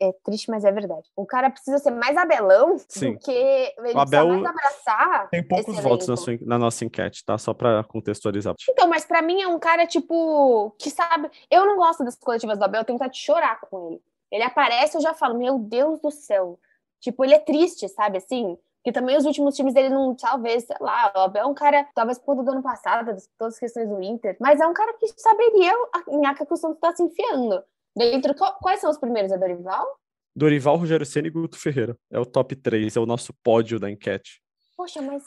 É, 0.00 0.08
é 0.08 0.12
triste, 0.24 0.50
mas 0.50 0.64
é 0.64 0.70
verdade. 0.70 1.08
O 1.16 1.26
cara 1.26 1.50
precisa 1.50 1.78
ser 1.78 1.90
mais 1.90 2.16
abelão 2.16 2.76
Sim. 2.88 3.14
do 3.14 3.18
que 3.18 3.32
ele 3.32 3.94
O 3.94 3.98
Abel 3.98 4.26
precisa 4.26 4.26
mais 4.26 4.46
abraçar. 4.46 5.28
Tem 5.30 5.42
poucos 5.42 5.78
votos 5.80 6.06
na, 6.06 6.16
sua- 6.16 6.38
na 6.42 6.58
nossa 6.58 6.84
enquete, 6.84 7.24
tá? 7.24 7.36
Só 7.38 7.52
pra 7.54 7.82
contextualizar. 7.82 8.54
Então, 8.70 8.86
mas 8.88 9.04
pra 9.04 9.20
mim 9.22 9.40
é 9.42 9.48
um 9.48 9.58
cara, 9.58 9.84
tipo, 9.86 10.70
que 10.78 10.90
sabe. 10.90 11.28
Eu 11.50 11.64
não 11.66 11.76
gosto 11.76 12.04
das 12.04 12.14
coletivas 12.16 12.58
do 12.58 12.64
Abel, 12.64 12.82
eu 12.82 12.84
tenho 12.84 12.98
vontade 12.98 13.14
de 13.14 13.20
chorar 13.20 13.58
com 13.62 13.88
ele. 13.88 14.00
Ele 14.30 14.44
aparece, 14.44 14.96
eu 14.96 15.00
já 15.02 15.12
falo, 15.14 15.36
meu 15.38 15.58
Deus 15.58 16.00
do 16.00 16.10
céu. 16.10 16.58
Tipo, 17.00 17.24
ele 17.24 17.34
é 17.34 17.38
triste, 17.40 17.88
sabe, 17.88 18.18
assim? 18.18 18.56
Porque 18.82 18.92
também 18.92 19.16
os 19.16 19.24
últimos 19.24 19.54
times 19.54 19.72
dele 19.74 19.90
não, 19.90 20.12
talvez, 20.16 20.64
sei 20.64 20.76
lá, 20.80 21.12
o 21.14 21.20
Abel 21.20 21.44
é 21.44 21.46
um 21.46 21.54
cara, 21.54 21.88
talvez 21.94 22.18
por 22.18 22.26
conta 22.26 22.42
do 22.42 22.50
ano 22.50 22.62
passado, 22.64 23.06
das- 23.06 23.28
todas 23.38 23.54
as 23.54 23.60
questões 23.60 23.88
do 23.88 24.02
Inter, 24.02 24.36
mas 24.40 24.60
é 24.60 24.66
um 24.66 24.74
cara 24.74 24.92
que 24.98 25.06
saberia 25.16 25.72
a 25.94 26.16
nhaca 26.18 26.44
que 26.44 26.52
o 26.52 26.56
Santos 26.56 26.80
tá 26.80 26.92
se 26.94 27.00
enfiando. 27.02 27.62
Dentro, 27.96 28.34
quais 28.60 28.80
são 28.80 28.90
os 28.90 28.98
primeiros? 28.98 29.30
É 29.30 29.38
Dorival? 29.38 29.86
Dorival, 30.34 30.76
Rogério 30.76 31.06
Ceni 31.06 31.28
e 31.28 31.30
Guto 31.30 31.58
Ferreira. 31.58 31.96
É 32.10 32.18
o 32.18 32.26
top 32.26 32.56
3, 32.56 32.96
é 32.96 33.00
o 33.00 33.06
nosso 33.06 33.32
pódio 33.42 33.78
da 33.78 33.88
enquete. 33.88 34.42
Poxa, 34.76 35.00
mas 35.00 35.22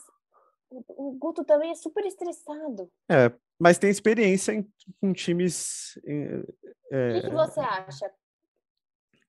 o 0.70 0.84
o 0.90 1.12
Guto 1.18 1.46
também 1.46 1.72
é 1.72 1.76
super 1.76 2.04
estressado. 2.06 2.90
É, 3.10 3.32
mas 3.58 3.78
tem 3.78 3.90
experiência 3.90 4.52
em, 4.52 4.68
com 5.00 5.14
times. 5.14 5.98
em- 6.06 6.40
O 6.42 6.46
é, 6.92 7.22
que, 7.22 7.30
que 7.30 7.34
você 7.34 7.60
acha? 7.62 8.12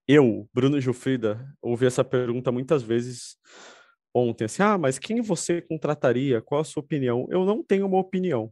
eu, 0.08 0.48
Bruno 0.52 0.80
Gilfrida, 0.80 1.46
ouvi 1.60 1.86
essa 1.86 2.02
pergunta 2.04 2.50
muitas 2.52 2.82
vezes 2.82 3.36
ontem, 4.16 4.44
assim, 4.44 4.62
ah, 4.62 4.78
mas 4.78 4.98
quem 4.98 5.20
você 5.20 5.60
contrataria? 5.60 6.40
Qual 6.40 6.60
a 6.60 6.64
sua 6.64 6.82
opinião? 6.82 7.26
Eu 7.30 7.44
não 7.44 7.62
tenho 7.62 7.86
uma 7.86 7.98
opinião. 7.98 8.50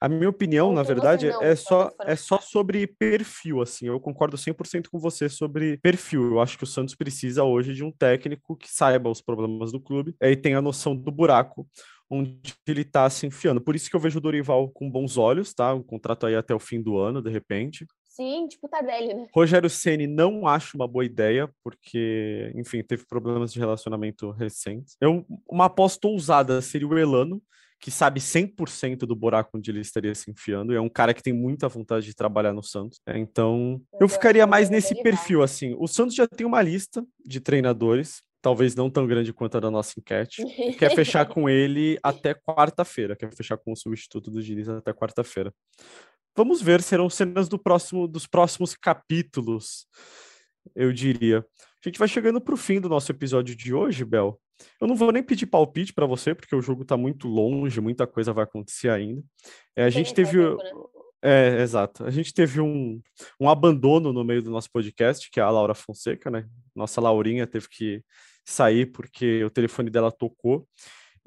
A 0.00 0.08
minha 0.08 0.30
opinião, 0.30 0.72
na 0.72 0.80
Ontem 0.80 0.86
você 0.86 0.94
verdade, 0.94 1.28
não, 1.28 1.42
é 1.42 1.54
só 1.54 1.90
é 2.00 2.16
só 2.16 2.40
sobre 2.40 2.86
perfil, 2.86 3.60
assim, 3.60 3.86
eu 3.86 4.00
concordo 4.00 4.36
100% 4.36 4.88
com 4.90 4.98
você 4.98 5.28
sobre 5.28 5.76
perfil. 5.78 6.24
Eu 6.24 6.40
acho 6.40 6.56
que 6.56 6.64
o 6.64 6.66
Santos 6.66 6.94
precisa 6.94 7.44
hoje 7.44 7.74
de 7.74 7.84
um 7.84 7.92
técnico 7.92 8.56
que 8.56 8.72
saiba 8.72 9.10
os 9.10 9.20
problemas 9.20 9.72
do 9.72 9.80
clube 9.80 10.14
e 10.20 10.36
tenha 10.36 10.62
noção 10.62 10.96
do 10.96 11.10
buraco 11.10 11.68
onde 12.10 12.54
ele 12.66 12.80
está 12.80 13.08
se 13.08 13.26
enfiando. 13.26 13.60
Por 13.60 13.76
isso 13.76 13.88
que 13.88 13.94
eu 13.94 14.00
vejo 14.00 14.18
o 14.18 14.20
Dorival 14.20 14.68
com 14.70 14.90
bons 14.90 15.16
olhos, 15.16 15.54
tá? 15.54 15.72
O 15.72 15.84
contrato 15.84 16.26
aí 16.26 16.34
até 16.34 16.52
o 16.52 16.58
fim 16.58 16.82
do 16.82 16.98
ano, 16.98 17.22
de 17.22 17.30
repente. 17.30 17.86
Sim, 18.20 18.46
tipo 18.48 18.68
Tardelli, 18.68 19.14
né? 19.14 19.26
Rogério 19.34 19.70
Ceni 19.70 20.06
não 20.06 20.46
acho 20.46 20.76
uma 20.76 20.86
boa 20.86 21.06
ideia, 21.06 21.50
porque, 21.64 22.52
enfim, 22.54 22.82
teve 22.82 23.06
problemas 23.06 23.50
de 23.50 23.58
relacionamento 23.58 24.30
recentes. 24.30 24.94
Eu, 25.00 25.24
uma 25.50 25.64
aposta 25.64 26.06
ousada 26.06 26.60
seria 26.60 26.86
o 26.86 26.98
Elano, 26.98 27.42
que 27.80 27.90
sabe 27.90 28.20
100% 28.20 29.06
do 29.06 29.16
buraco 29.16 29.56
onde 29.56 29.70
ele 29.70 29.80
estaria 29.80 30.14
se 30.14 30.30
enfiando, 30.30 30.70
e 30.70 30.76
é 30.76 30.80
um 30.82 30.88
cara 30.90 31.14
que 31.14 31.22
tem 31.22 31.32
muita 31.32 31.66
vontade 31.66 32.04
de 32.04 32.14
trabalhar 32.14 32.52
no 32.52 32.62
Santos. 32.62 33.00
É, 33.06 33.16
então, 33.16 33.80
eu 33.98 34.06
ficaria 34.06 34.46
mais 34.46 34.68
nesse 34.68 35.02
perfil, 35.02 35.42
assim. 35.42 35.74
O 35.78 35.88
Santos 35.88 36.14
já 36.14 36.28
tem 36.28 36.46
uma 36.46 36.60
lista 36.60 37.02
de 37.24 37.40
treinadores, 37.40 38.22
talvez 38.42 38.74
não 38.74 38.90
tão 38.90 39.06
grande 39.06 39.32
quanto 39.32 39.56
a 39.56 39.60
da 39.60 39.70
nossa 39.70 39.98
enquete, 39.98 40.44
quer 40.78 40.94
fechar 40.94 41.24
com 41.32 41.48
ele 41.48 41.98
até 42.02 42.34
quarta-feira, 42.34 43.16
quer 43.16 43.34
fechar 43.34 43.56
com 43.56 43.72
o 43.72 43.76
substituto 43.76 44.30
do 44.30 44.42
Diniz 44.42 44.68
até 44.68 44.92
quarta-feira. 44.92 45.50
Vamos 46.36 46.62
ver, 46.62 46.82
serão 46.82 47.10
cenas 47.10 47.48
do 47.48 47.58
próximo, 47.58 48.06
dos 48.06 48.26
próximos 48.26 48.74
capítulos, 48.74 49.86
eu 50.74 50.92
diria. 50.92 51.44
A 51.58 51.88
gente 51.88 51.98
vai 51.98 52.08
chegando 52.08 52.40
para 52.40 52.54
o 52.54 52.58
fim 52.58 52.80
do 52.80 52.88
nosso 52.88 53.10
episódio 53.10 53.56
de 53.56 53.74
hoje, 53.74 54.04
Bel. 54.04 54.40
Eu 54.80 54.86
não 54.86 54.94
vou 54.94 55.10
nem 55.10 55.22
pedir 55.22 55.46
palpite 55.46 55.92
para 55.92 56.06
você, 56.06 56.34
porque 56.34 56.54
o 56.54 56.60
jogo 56.60 56.82
está 56.82 56.96
muito 56.96 57.26
longe, 57.26 57.80
muita 57.80 58.06
coisa 58.06 58.32
vai 58.32 58.44
acontecer 58.44 58.90
ainda. 58.90 59.22
É, 59.74 59.84
a 59.84 59.90
gente 59.90 60.12
teve. 60.12 60.38
Tempo, 60.38 60.62
né? 60.62 60.70
É, 61.22 61.60
exato. 61.60 62.04
A 62.04 62.10
gente 62.10 62.32
teve 62.32 62.60
um, 62.60 63.00
um 63.38 63.48
abandono 63.48 64.12
no 64.12 64.24
meio 64.24 64.42
do 64.42 64.50
nosso 64.50 64.70
podcast, 64.70 65.30
que 65.30 65.38
é 65.38 65.42
a 65.42 65.50
Laura 65.50 65.74
Fonseca, 65.74 66.30
né? 66.30 66.46
Nossa 66.74 67.00
Laurinha 67.00 67.46
teve 67.46 67.68
que 67.68 68.02
sair 68.44 68.86
porque 68.86 69.44
o 69.44 69.50
telefone 69.50 69.90
dela 69.90 70.10
tocou 70.10 70.66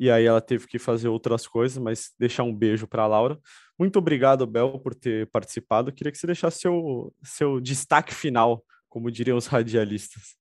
e 0.04 0.12
aí 0.12 0.26
ela 0.26 0.42
teve 0.42 0.68
que 0.68 0.78
fazer 0.78 1.08
outras 1.08 1.48
coisas, 1.48 1.78
mas 1.78 2.12
deixar 2.20 2.44
um 2.44 2.54
beijo 2.54 2.86
para 2.86 3.04
a 3.04 3.08
Laura. 3.08 3.40
Muito 3.80 3.98
obrigado, 4.00 4.46
Bel, 4.46 4.78
por 4.80 4.94
ter 4.94 5.30
participado. 5.32 5.94
Queria 5.94 6.12
que 6.12 6.18
você 6.18 6.28
deixasse 6.28 6.60
seu, 6.60 7.14
seu 7.24 7.62
destaque 7.62 8.14
final, 8.14 8.62
como 8.90 9.10
diriam 9.10 9.38
os 9.38 9.48
radialistas. 9.48 10.36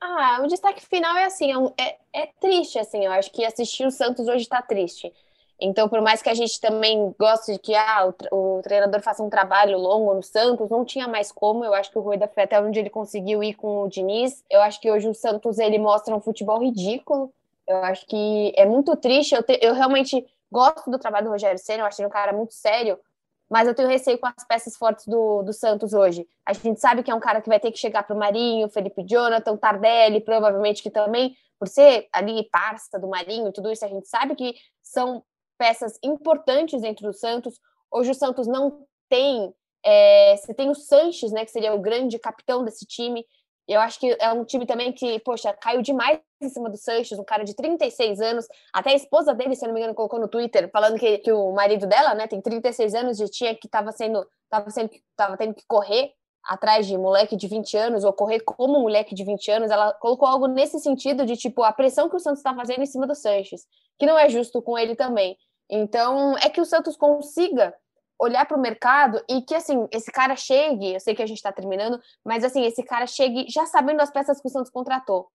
Ah, 0.00 0.40
o 0.44 0.46
destaque 0.46 0.86
final 0.86 1.16
é 1.16 1.24
assim, 1.24 1.50
é, 1.76 1.82
é, 1.82 1.98
é 2.12 2.26
triste, 2.40 2.78
assim, 2.78 3.04
eu 3.04 3.10
acho 3.10 3.32
que 3.32 3.44
assistir 3.44 3.84
o 3.84 3.90
Santos 3.90 4.28
hoje 4.28 4.42
está 4.42 4.62
triste. 4.62 5.12
Então, 5.60 5.88
por 5.88 6.00
mais 6.00 6.22
que 6.22 6.28
a 6.28 6.34
gente 6.34 6.60
também 6.60 7.12
goste 7.18 7.54
de 7.54 7.58
que 7.58 7.74
ah, 7.74 8.12
o, 8.30 8.58
o, 8.58 8.62
treinador 8.62 9.00
faça 9.00 9.24
um 9.24 9.30
trabalho 9.30 9.76
longo 9.76 10.14
no 10.14 10.22
Santos, 10.22 10.70
não 10.70 10.84
tinha 10.84 11.08
mais 11.08 11.32
como. 11.32 11.64
Eu 11.64 11.74
acho 11.74 11.90
que 11.90 11.98
o 11.98 12.02
Rueda 12.02 12.28
foi 12.28 12.44
até 12.44 12.60
onde 12.60 12.78
ele 12.78 12.90
conseguiu 12.90 13.42
ir 13.42 13.54
com 13.54 13.82
o 13.82 13.88
Diniz. 13.88 14.44
Eu 14.48 14.60
acho 14.60 14.80
que 14.80 14.88
hoje 14.88 15.08
o 15.08 15.14
Santos 15.14 15.58
ele 15.58 15.78
mostra 15.78 16.14
um 16.14 16.20
futebol 16.20 16.60
ridículo. 16.60 17.32
Eu 17.66 17.78
acho 17.84 18.06
que 18.06 18.52
é 18.56 18.64
muito 18.64 18.96
triste. 18.96 19.34
Eu, 19.34 19.42
te, 19.42 19.58
eu 19.62 19.74
realmente 19.74 20.24
gosto 20.50 20.90
do 20.90 20.98
trabalho 20.98 21.26
do 21.26 21.32
Rogério 21.32 21.58
Senna, 21.58 21.82
eu 21.82 21.86
acho 21.86 22.00
ele 22.00 22.08
um 22.08 22.10
cara 22.10 22.32
muito 22.32 22.54
sério, 22.54 22.98
mas 23.48 23.68
eu 23.68 23.74
tenho 23.74 23.88
receio 23.88 24.18
com 24.18 24.26
as 24.26 24.46
peças 24.46 24.76
fortes 24.76 25.06
do, 25.06 25.42
do 25.42 25.52
Santos 25.52 25.92
hoje. 25.92 26.26
A 26.44 26.52
gente 26.52 26.80
sabe 26.80 27.02
que 27.02 27.10
é 27.10 27.14
um 27.14 27.20
cara 27.20 27.40
que 27.40 27.48
vai 27.48 27.60
ter 27.60 27.70
que 27.70 27.78
chegar 27.78 28.02
para 28.02 28.14
o 28.14 28.18
Marinho, 28.18 28.68
Felipe 28.68 29.04
Jonathan, 29.04 29.56
Tardelli, 29.56 30.20
provavelmente 30.20 30.82
que 30.82 30.90
também, 30.90 31.36
por 31.58 31.68
ser 31.68 32.08
ali 32.12 32.48
parça 32.50 32.98
do 32.98 33.08
Marinho, 33.08 33.52
tudo 33.52 33.70
isso, 33.70 33.84
a 33.84 33.88
gente 33.88 34.08
sabe 34.08 34.34
que 34.34 34.54
são 34.82 35.22
peças 35.58 35.98
importantes 36.02 36.82
dentro 36.82 37.06
do 37.06 37.12
Santos. 37.12 37.58
Hoje 37.90 38.10
o 38.10 38.14
Santos 38.14 38.46
não 38.46 38.84
tem. 39.08 39.52
É, 39.84 40.36
você 40.36 40.52
tem 40.52 40.68
o 40.68 40.74
Sanches, 40.74 41.30
né, 41.30 41.44
que 41.44 41.50
seria 41.50 41.74
o 41.74 41.80
grande 41.80 42.18
capitão 42.18 42.64
desse 42.64 42.84
time. 42.84 43.24
Eu 43.68 43.80
acho 43.80 43.98
que 43.98 44.16
é 44.20 44.32
um 44.32 44.44
time 44.44 44.64
também 44.64 44.92
que, 44.92 45.18
poxa, 45.20 45.52
caiu 45.54 45.82
demais 45.82 46.20
em 46.40 46.48
cima 46.48 46.70
do 46.70 46.76
Sanches, 46.76 47.18
um 47.18 47.24
cara 47.24 47.44
de 47.44 47.54
36 47.54 48.20
anos. 48.20 48.46
Até 48.72 48.90
a 48.90 48.94
esposa 48.94 49.34
dele, 49.34 49.56
se 49.56 49.66
não 49.66 49.74
me 49.74 49.80
engano, 49.80 49.94
colocou 49.94 50.20
no 50.20 50.28
Twitter, 50.28 50.70
falando 50.70 50.98
que, 50.98 51.18
que 51.18 51.32
o 51.32 51.52
marido 51.52 51.86
dela, 51.86 52.14
né, 52.14 52.26
tem 52.26 52.40
36 52.40 52.94
anos 52.94 53.20
e 53.20 53.28
tinha 53.28 53.54
que 53.54 53.66
estava 53.66 53.90
sendo, 53.90 54.24
tava 54.48 54.70
sendo, 54.70 54.90
tava 55.16 55.36
tendo 55.36 55.54
que 55.54 55.64
correr 55.66 56.12
atrás 56.44 56.86
de 56.86 56.96
moleque 56.96 57.36
de 57.36 57.48
20 57.48 57.76
anos, 57.76 58.04
ou 58.04 58.12
correr 58.12 58.38
como 58.40 58.80
moleque 58.80 59.14
de 59.14 59.24
20 59.24 59.50
anos. 59.50 59.70
Ela 59.70 59.92
colocou 59.94 60.28
algo 60.28 60.46
nesse 60.46 60.78
sentido 60.78 61.26
de, 61.26 61.36
tipo, 61.36 61.64
a 61.64 61.72
pressão 61.72 62.08
que 62.08 62.16
o 62.16 62.20
Santos 62.20 62.38
está 62.38 62.54
fazendo 62.54 62.82
em 62.82 62.86
cima 62.86 63.06
do 63.06 63.16
Sanches, 63.16 63.66
que 63.98 64.06
não 64.06 64.16
é 64.16 64.28
justo 64.28 64.62
com 64.62 64.78
ele 64.78 64.94
também. 64.94 65.36
Então, 65.68 66.36
é 66.38 66.48
que 66.48 66.60
o 66.60 66.64
Santos 66.64 66.96
consiga 66.96 67.74
olhar 68.18 68.46
para 68.46 68.56
o 68.56 68.60
mercado 68.60 69.22
e 69.28 69.42
que, 69.42 69.54
assim, 69.54 69.86
esse 69.90 70.10
cara 70.10 70.36
chegue, 70.36 70.94
eu 70.94 71.00
sei 71.00 71.14
que 71.14 71.22
a 71.22 71.26
gente 71.26 71.38
está 71.38 71.52
terminando, 71.52 72.00
mas, 72.24 72.44
assim, 72.44 72.64
esse 72.64 72.82
cara 72.82 73.06
chegue 73.06 73.46
já 73.48 73.66
sabendo 73.66 74.00
as 74.00 74.10
peças 74.10 74.40
que 74.40 74.48
o 74.48 74.50
Santos 74.50 74.70
contratou. 74.70 75.28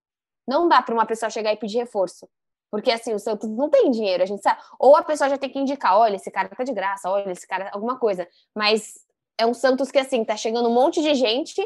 Não 0.47 0.67
dá 0.67 0.81
para 0.81 0.93
uma 0.93 1.05
pessoa 1.05 1.29
chegar 1.29 1.53
e 1.53 1.57
pedir 1.57 1.77
reforço. 1.77 2.27
Porque, 2.71 2.91
assim, 2.91 3.13
o 3.13 3.19
Santos 3.19 3.49
não 3.49 3.69
tem 3.69 3.91
dinheiro, 3.91 4.23
a 4.23 4.25
gente 4.25 4.41
sabe. 4.41 4.61
Ou 4.79 4.95
a 4.95 5.03
pessoa 5.03 5.29
já 5.29 5.37
tem 5.37 5.49
que 5.49 5.59
indicar, 5.59 5.97
olha, 5.97 6.15
esse 6.15 6.31
cara 6.31 6.49
tá 6.49 6.63
de 6.63 6.73
graça, 6.73 7.09
olha, 7.09 7.31
esse 7.31 7.45
cara, 7.45 7.69
alguma 7.73 7.99
coisa. 7.99 8.27
Mas 8.55 8.95
é 9.37 9.45
um 9.45 9.53
Santos 9.53 9.91
que, 9.91 9.99
assim, 9.99 10.23
tá 10.23 10.37
chegando 10.37 10.69
um 10.69 10.73
monte 10.73 11.01
de 11.01 11.13
gente 11.13 11.61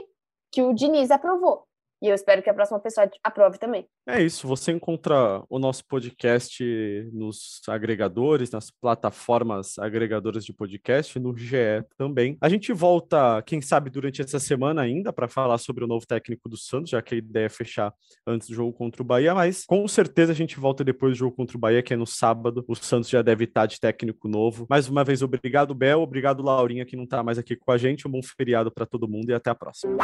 que 0.52 0.62
o 0.62 0.74
Diniz 0.74 1.12
aprovou. 1.12 1.68
E 2.06 2.10
eu 2.10 2.14
espero 2.14 2.44
que 2.44 2.50
a 2.52 2.54
próxima 2.54 2.80
pessoa 2.80 3.10
aprove 3.24 3.58
também. 3.58 3.88
É 4.08 4.22
isso. 4.22 4.48
Você 4.48 4.72
encontra 4.72 5.44
o 5.50 5.58
nosso 5.58 5.84
podcast 5.88 6.64
nos 7.12 7.62
agregadores, 7.68 8.52
nas 8.52 8.70
plataformas 8.70 9.80
agregadoras 9.80 10.46
de 10.46 10.54
podcast, 10.54 11.18
no 11.18 11.36
GE 11.36 11.84
também. 11.98 12.38
A 12.40 12.48
gente 12.48 12.72
volta, 12.72 13.42
quem 13.42 13.60
sabe, 13.60 13.90
durante 13.90 14.22
essa 14.22 14.40
semana 14.40 14.84
ainda 14.84 15.12
para 15.12 15.28
falar 15.28 15.58
sobre 15.58 15.84
o 15.84 15.88
novo 15.88 16.06
técnico 16.06 16.48
do 16.48 16.56
Santos, 16.56 16.92
já 16.92 17.02
que 17.02 17.16
a 17.16 17.18
ideia 17.18 17.48
é 17.48 17.50
fechar 17.50 17.92
antes 18.28 18.50
do 18.50 18.54
jogo 18.54 18.72
contra 18.72 19.02
o 19.02 19.06
Bahia, 19.06 19.34
mas 19.34 19.66
com 19.66 19.88
certeza 19.88 20.32
a 20.32 20.36
gente 20.36 20.60
volta 20.60 20.84
depois 20.84 21.14
do 21.14 21.18
jogo 21.18 21.36
contra 21.36 21.58
o 21.58 21.60
Bahia, 21.60 21.82
que 21.82 21.96
é 21.96 21.98
no 21.98 22.06
sábado. 22.06 22.64
O 22.68 22.76
Santos 22.76 23.10
já 23.10 23.24
deve 23.24 23.46
estar 23.46 23.66
de 23.66 23.80
técnico 23.80 24.28
novo. 24.28 24.68
Mais 24.70 24.88
uma 24.88 25.04
vez, 25.04 25.24
obrigado, 25.24 25.74
Bel. 25.74 26.04
Obrigado, 26.04 26.44
Laurinha, 26.44 26.86
que 26.86 26.96
não 26.96 27.06
está 27.06 27.24
mais 27.24 27.40
aqui 27.40 27.56
com 27.56 27.72
a 27.72 27.80
gente. 27.80 28.08
Um 28.08 28.12
bom 28.12 28.22
feriado 28.22 28.72
para 28.72 28.86
todo 28.86 29.08
mundo 29.08 29.32
e 29.32 29.34
até 29.34 29.50
a 29.50 29.56
próxima. 29.56 29.98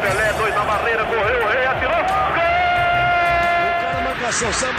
Pelé, 0.00 0.32
dois 0.38 0.54
na 0.54 0.64
barreira, 0.64 1.04
correu, 1.04 1.44
o 1.44 1.48
rei 1.48 1.66
atirou. 1.66 1.92
Gol! 1.92 2.46
O 3.66 3.80
cara 3.82 4.00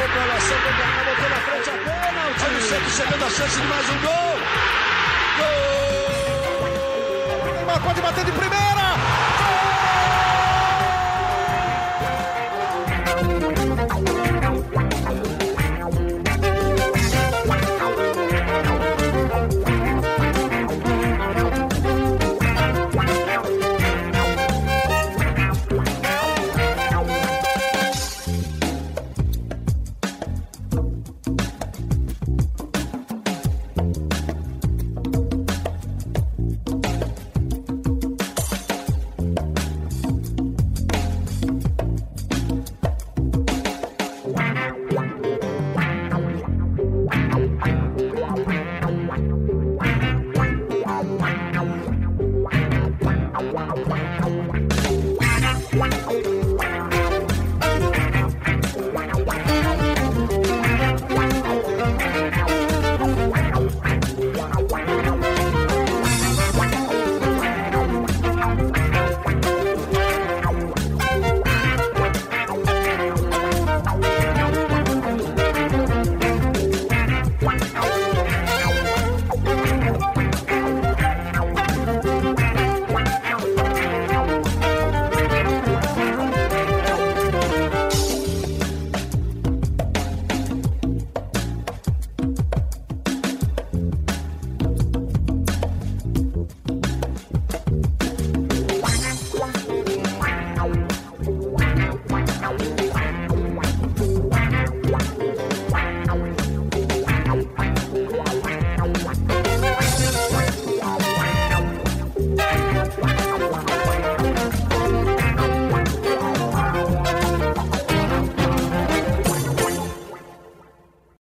pra 0.08 0.26
lá, 0.26 0.40
sambou 0.40 0.74
botou 1.06 1.30
na 1.30 1.36
frente 1.38 1.70
a 1.70 1.74
pênalti. 1.74 2.46
Olha 2.46 2.58
o 2.58 2.62
Santos 2.62 2.94
chegando 2.94 3.26
a 3.26 3.30
chance 3.30 3.62
de 3.62 3.68
mais 3.68 3.90
um 3.90 3.98
gol. 4.02 4.38
Gol! 7.46 7.54
Neymar 7.54 7.80
pode 7.82 8.02
bater 8.02 8.26
de 8.26 8.32
primeira. 8.32 8.57